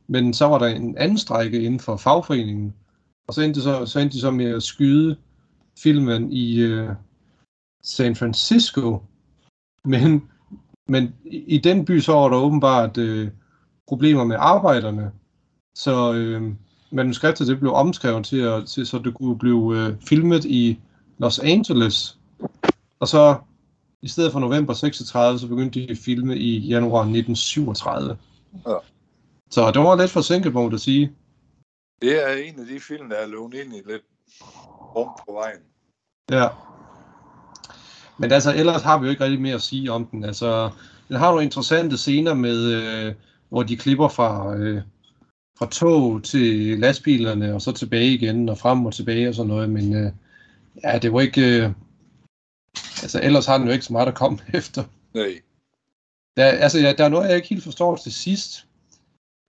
men 0.06 0.34
så 0.34 0.46
var 0.46 0.58
der 0.58 0.66
en 0.66 0.98
anden 0.98 1.18
strejke 1.18 1.62
inden 1.62 1.80
for 1.80 1.96
fagforeningen, 1.96 2.74
og 3.28 3.34
så 3.34 3.42
endte, 3.42 3.62
så, 3.62 3.86
så 3.86 3.98
endte 3.98 4.14
de 4.16 4.20
så 4.20 4.30
med 4.30 4.46
at 4.46 4.62
skyde 4.62 5.16
filmen 5.78 6.32
i 6.32 6.58
øh, 6.58 6.88
San 7.82 8.16
Francisco, 8.16 9.02
men, 9.84 10.22
men 10.88 11.14
i 11.30 11.58
den 11.58 11.84
by 11.84 12.00
så 12.00 12.12
var 12.12 12.28
der 12.28 12.36
åbenbart 12.36 12.98
øh, 12.98 13.28
problemer 13.88 14.24
med 14.24 14.36
arbejderne, 14.38 15.12
så 15.74 16.12
øh, 16.12 16.52
manuskriptet 16.90 17.46
det 17.46 17.60
blev 17.60 17.72
omskrevet 17.72 18.26
til, 18.26 18.40
at, 18.40 18.66
til 18.66 18.86
så 18.86 18.98
det 18.98 19.14
kunne 19.14 19.38
blive 19.38 19.78
øh, 19.78 19.96
filmet 20.08 20.44
i 20.44 20.80
Los 21.18 21.38
Angeles, 21.38 22.18
og 23.00 23.08
så 23.08 23.36
i 24.02 24.08
stedet 24.08 24.32
for 24.32 24.40
november 24.40 24.74
36, 24.74 25.38
så 25.38 25.48
begyndte 25.48 25.80
de 25.80 25.90
at 25.90 25.98
filme 25.98 26.36
i 26.36 26.58
januar 26.58 27.00
1937. 27.00 28.16
Ja. 28.66 28.74
Så 29.50 29.70
det 29.70 29.82
var 29.82 29.96
lidt 29.96 30.10
forsinket, 30.10 30.52
må 30.52 30.68
man 30.68 30.78
sige. 30.78 31.12
Det 32.02 32.28
er 32.28 32.34
en 32.34 32.60
af 32.60 32.66
de 32.66 32.80
film, 32.80 33.08
der 33.08 33.16
er 33.16 33.26
lånt 33.26 33.54
ind 33.54 33.74
i 33.74 33.82
lidt 33.86 34.02
rum 34.96 35.08
på 35.26 35.32
vejen. 35.32 35.60
Ja. 36.30 36.48
Men 38.18 38.32
altså, 38.32 38.54
ellers 38.54 38.82
har 38.82 38.98
vi 38.98 39.04
jo 39.04 39.10
ikke 39.10 39.24
rigtig 39.24 39.40
mere 39.40 39.54
at 39.54 39.62
sige 39.62 39.92
om 39.92 40.06
den. 40.06 40.24
Altså, 40.24 40.70
den 41.08 41.16
har 41.16 41.30
nogle 41.30 41.44
interessante 41.44 41.98
scener 41.98 42.34
med, 42.34 42.72
øh, 42.72 43.14
hvor 43.48 43.62
de 43.62 43.76
klipper 43.76 44.08
fra, 44.08 44.56
øh, 44.56 44.82
fra 45.58 45.66
tog 45.70 46.22
til 46.22 46.78
lastbilerne, 46.78 47.54
og 47.54 47.62
så 47.62 47.72
tilbage 47.72 48.14
igen, 48.14 48.48
og 48.48 48.58
frem 48.58 48.86
og 48.86 48.94
tilbage 48.94 49.28
og 49.28 49.34
sådan 49.34 49.48
noget. 49.48 49.70
Men 49.70 49.96
øh, 49.96 50.12
ja, 50.84 50.98
det 50.98 51.12
var 51.12 51.20
ikke... 51.20 51.62
Øh, 51.62 51.70
altså, 53.02 53.20
ellers 53.22 53.46
har 53.46 53.58
den 53.58 53.66
jo 53.66 53.72
ikke 53.72 53.84
så 53.84 53.92
meget 53.92 54.08
at 54.08 54.14
komme 54.14 54.38
efter. 54.54 54.84
Nej. 55.14 55.40
Der, 56.36 56.44
altså, 56.44 56.78
ja, 56.78 56.92
der 56.92 57.04
er 57.04 57.08
noget, 57.08 57.28
jeg 57.28 57.36
ikke 57.36 57.48
helt 57.48 57.64
forstår 57.64 57.96
til 57.96 58.12
sidst. 58.12 58.67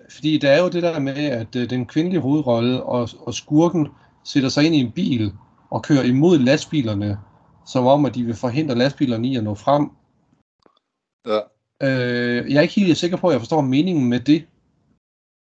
Fordi 0.10 0.38
der 0.38 0.50
er 0.50 0.62
jo 0.62 0.70
det 0.70 0.84
der 0.84 1.00
med, 1.00 1.14
at 1.14 1.56
øh, 1.56 1.70
den 1.70 1.86
kvindelige 1.86 2.22
hovedrolle 2.22 2.84
og, 2.84 3.10
og 3.20 3.34
skurken 3.34 3.88
sætter 4.24 4.50
sig 4.50 4.66
ind 4.66 4.76
i 4.76 4.80
en 4.80 4.92
bil 4.92 5.34
og 5.70 5.84
kører 5.84 6.04
imod 6.04 6.40
lastbilerne, 6.40 7.20
som 7.68 7.86
om, 7.86 8.06
at 8.06 8.16
de 8.16 8.24
vil 8.24 8.36
forhindre 8.36 8.76
lastbilerne 8.76 9.28
i 9.28 9.36
at 9.36 9.44
nå 9.44 9.56
frem. 9.56 9.90
Ja. 11.26 11.40
Øh, 11.84 12.52
jeg 12.52 12.58
er 12.58 12.62
ikke 12.62 12.82
helt 12.82 12.98
sikker 12.98 13.18
på, 13.18 13.28
at 13.28 13.34
jeg 13.34 13.42
forstår 13.42 13.62
meningen 13.62 14.10
med 14.10 14.20
det. 14.20 14.48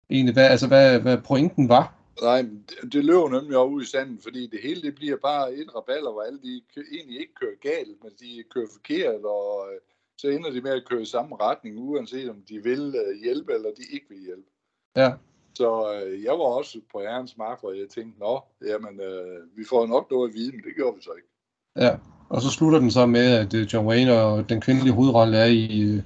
Egentlig, 0.10 0.34
hvad, 0.34 0.48
altså, 0.48 0.68
hvad, 0.68 1.00
hvad 1.00 1.18
pointen 1.18 1.70
var. 1.70 1.96
Nej, 2.22 2.42
det, 2.42 2.94
det 2.94 3.06
løber 3.06 3.30
nemlig 3.30 3.58
over 3.58 3.70
ud 3.70 3.82
i 3.82 3.86
sanden, 3.86 4.20
fordi 4.24 4.48
det 4.48 4.60
hele 4.64 4.82
det 4.82 4.96
bliver 4.96 5.18
bare 5.18 5.54
et 5.54 5.76
raballer, 5.76 6.12
hvor 6.12 6.22
alle 6.22 6.40
de 6.40 6.62
kø- 6.76 6.92
egentlig 6.92 7.20
ikke 7.20 7.34
kører 7.42 7.58
galt, 7.62 8.04
men 8.04 8.12
de 8.20 8.44
kører 8.54 8.68
forkert, 8.74 9.22
og 9.26 9.68
øh, 9.74 9.80
så 10.18 10.28
ender 10.28 10.52
de 10.52 10.62
med 10.62 10.72
at 10.72 10.86
køre 10.86 11.02
i 11.02 11.06
samme 11.06 11.36
retning, 11.36 11.80
uanset 11.80 12.30
om 12.30 12.42
de 12.50 12.64
vil 12.64 12.96
øh, 13.02 13.22
hjælpe 13.24 13.54
eller 13.54 13.70
de 13.70 13.84
ikke 13.94 14.06
vil 14.10 14.20
hjælpe. 14.26 14.51
Ja. 14.96 15.12
Så 15.54 15.94
øh, 15.94 16.24
jeg 16.24 16.32
var 16.32 16.46
også 16.60 16.80
på 16.92 17.02
ærens 17.02 17.38
mark, 17.38 17.60
hvor 17.60 17.72
jeg 17.72 17.88
tænkte, 17.96 18.20
nå, 18.20 18.42
jamen, 18.66 19.00
øh, 19.00 19.58
vi 19.58 19.64
får 19.70 19.88
nok 19.88 20.12
noget 20.12 20.30
at 20.30 20.34
vide, 20.34 20.52
men 20.52 20.62
det 20.64 20.76
gjorde 20.76 20.96
vi 20.96 21.02
så 21.02 21.10
ikke. 21.18 21.30
Ja, 21.76 21.96
og 22.30 22.42
så 22.42 22.50
slutter 22.50 22.80
den 22.80 22.92
så 22.92 23.06
med, 23.06 23.32
at 23.32 23.54
øh, 23.54 23.74
John 23.74 23.88
Wayne 23.88 24.22
og 24.22 24.50
den 24.50 24.62
kvindelige 24.62 24.94
hovedrolle 24.94 25.38
er 25.38 25.46
i, 25.46 25.82
øh, 25.82 26.04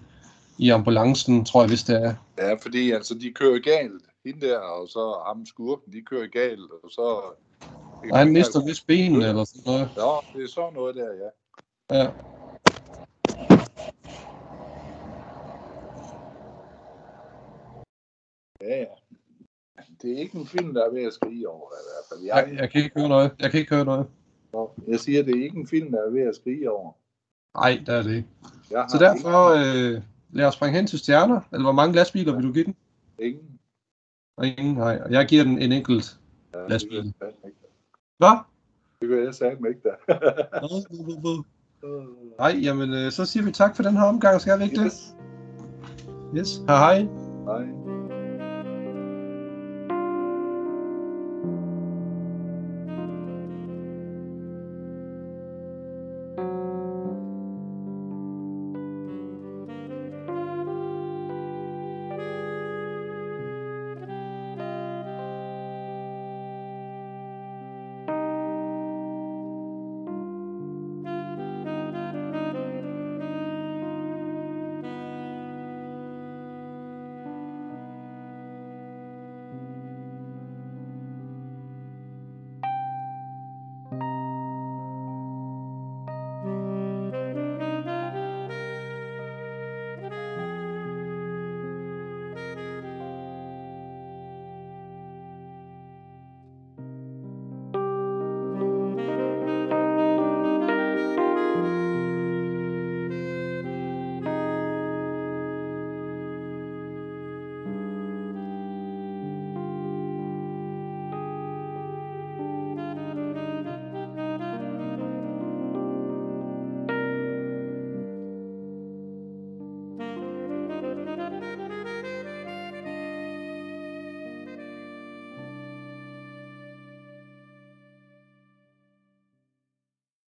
i 0.58 0.70
ambulancen, 0.70 1.46
tror 1.46 1.62
jeg 1.62 1.70
vist 1.70 1.88
det 1.88 1.96
er. 1.96 2.14
Ja, 2.38 2.54
fordi 2.54 2.92
altså, 2.92 3.14
de 3.14 3.32
kører 3.32 3.60
galt, 3.60 4.04
hende 4.26 4.48
der, 4.48 4.58
og 4.60 4.88
så 4.88 5.24
ham 5.28 5.46
skurken, 5.46 5.94
de 5.94 6.02
kører 6.02 6.28
galt, 6.28 6.72
og 6.84 6.90
så... 6.92 7.22
Og 8.12 8.18
han 8.18 8.34
mister 8.34 8.66
vist 8.66 8.88
benene 8.88 9.28
eller 9.30 9.44
sådan 9.44 9.62
noget. 9.66 9.90
Ja, 9.98 10.38
det 10.38 10.44
er 10.44 10.50
sådan 10.50 10.74
noget 10.74 10.96
der, 10.96 11.10
ja. 11.14 11.30
Ja. 12.00 12.10
Ja, 18.66 18.80
ja. 18.80 18.86
Det 20.02 20.12
er 20.14 20.18
ikke 20.18 20.38
en 20.38 20.48
film, 20.48 20.74
der 20.74 20.86
er 20.86 20.92
ved 20.94 21.04
at 21.04 21.14
skrige 21.14 21.50
over, 21.50 21.70
i 21.72 21.84
hvert 21.88 22.06
fald. 22.10 22.26
Jeg, 22.26 22.62
jeg 22.62 22.72
kan 22.72 22.84
ikke 22.84 23.00
høre 23.00 23.10
noget. 23.10 23.32
Jeg 23.40 23.52
kan 23.52 23.60
ikke 23.60 23.76
høre 23.76 23.86
noget. 23.86 24.08
Jeg 24.88 25.00
siger, 25.00 25.24
det 25.24 25.40
er 25.40 25.44
ikke 25.44 25.58
en 25.58 25.68
film, 25.68 25.92
der 25.92 26.08
er 26.08 26.10
ved 26.10 26.22
at 26.22 26.36
skrige 26.36 26.72
over. 26.72 26.92
Nej, 27.56 27.84
det 27.86 27.96
er 27.96 28.02
det 28.02 28.16
ikke. 28.16 28.28
Så 28.70 28.98
derfor, 29.00 29.50
øh, 29.50 30.02
lad 30.32 30.46
os 30.46 30.54
springe 30.54 30.78
hen 30.78 30.88
til 30.88 31.00
stjerner. 31.00 31.42
Eller 31.54 31.64
hvor 31.64 31.72
mange 31.72 31.96
lastbiler 31.96 32.36
vil 32.36 32.44
du 32.44 32.52
give 32.54 32.66
den? 32.66 32.76
ingen. 33.20 33.42
ingen. 33.42 33.60
Og 34.38 34.48
ingen, 34.48 34.76
nej. 34.76 35.02
Og 35.06 35.12
jeg 35.12 35.26
giver 35.26 35.44
den 35.44 35.60
en 35.60 35.72
enkelt. 35.72 36.20
Ja, 36.54 36.68
Lastbil. 36.68 36.98
Ikke. 36.98 37.14
Hvad? 38.18 38.38
Det 39.02 39.10
kan 39.10 39.24
jeg 39.26 39.36
satme 39.36 39.70
ikke, 39.70 39.82
da. 39.84 39.90
Nej, 42.40 42.60
jamen, 42.62 42.94
øh, 42.94 43.12
så 43.12 43.26
siger 43.26 43.44
vi 43.44 43.52
tak 43.52 43.76
for 43.76 43.84
den 43.84 43.98
her 43.98 44.04
omgang. 44.04 44.42
Skal 44.42 44.60
vi 44.60 44.64
ikke 44.64 44.76
det? 44.76 44.86
Yes. 44.86 45.16
Yes. 46.38 46.58
Hej 46.68 46.78
hej. 46.78 47.04
Nej. 47.46 47.85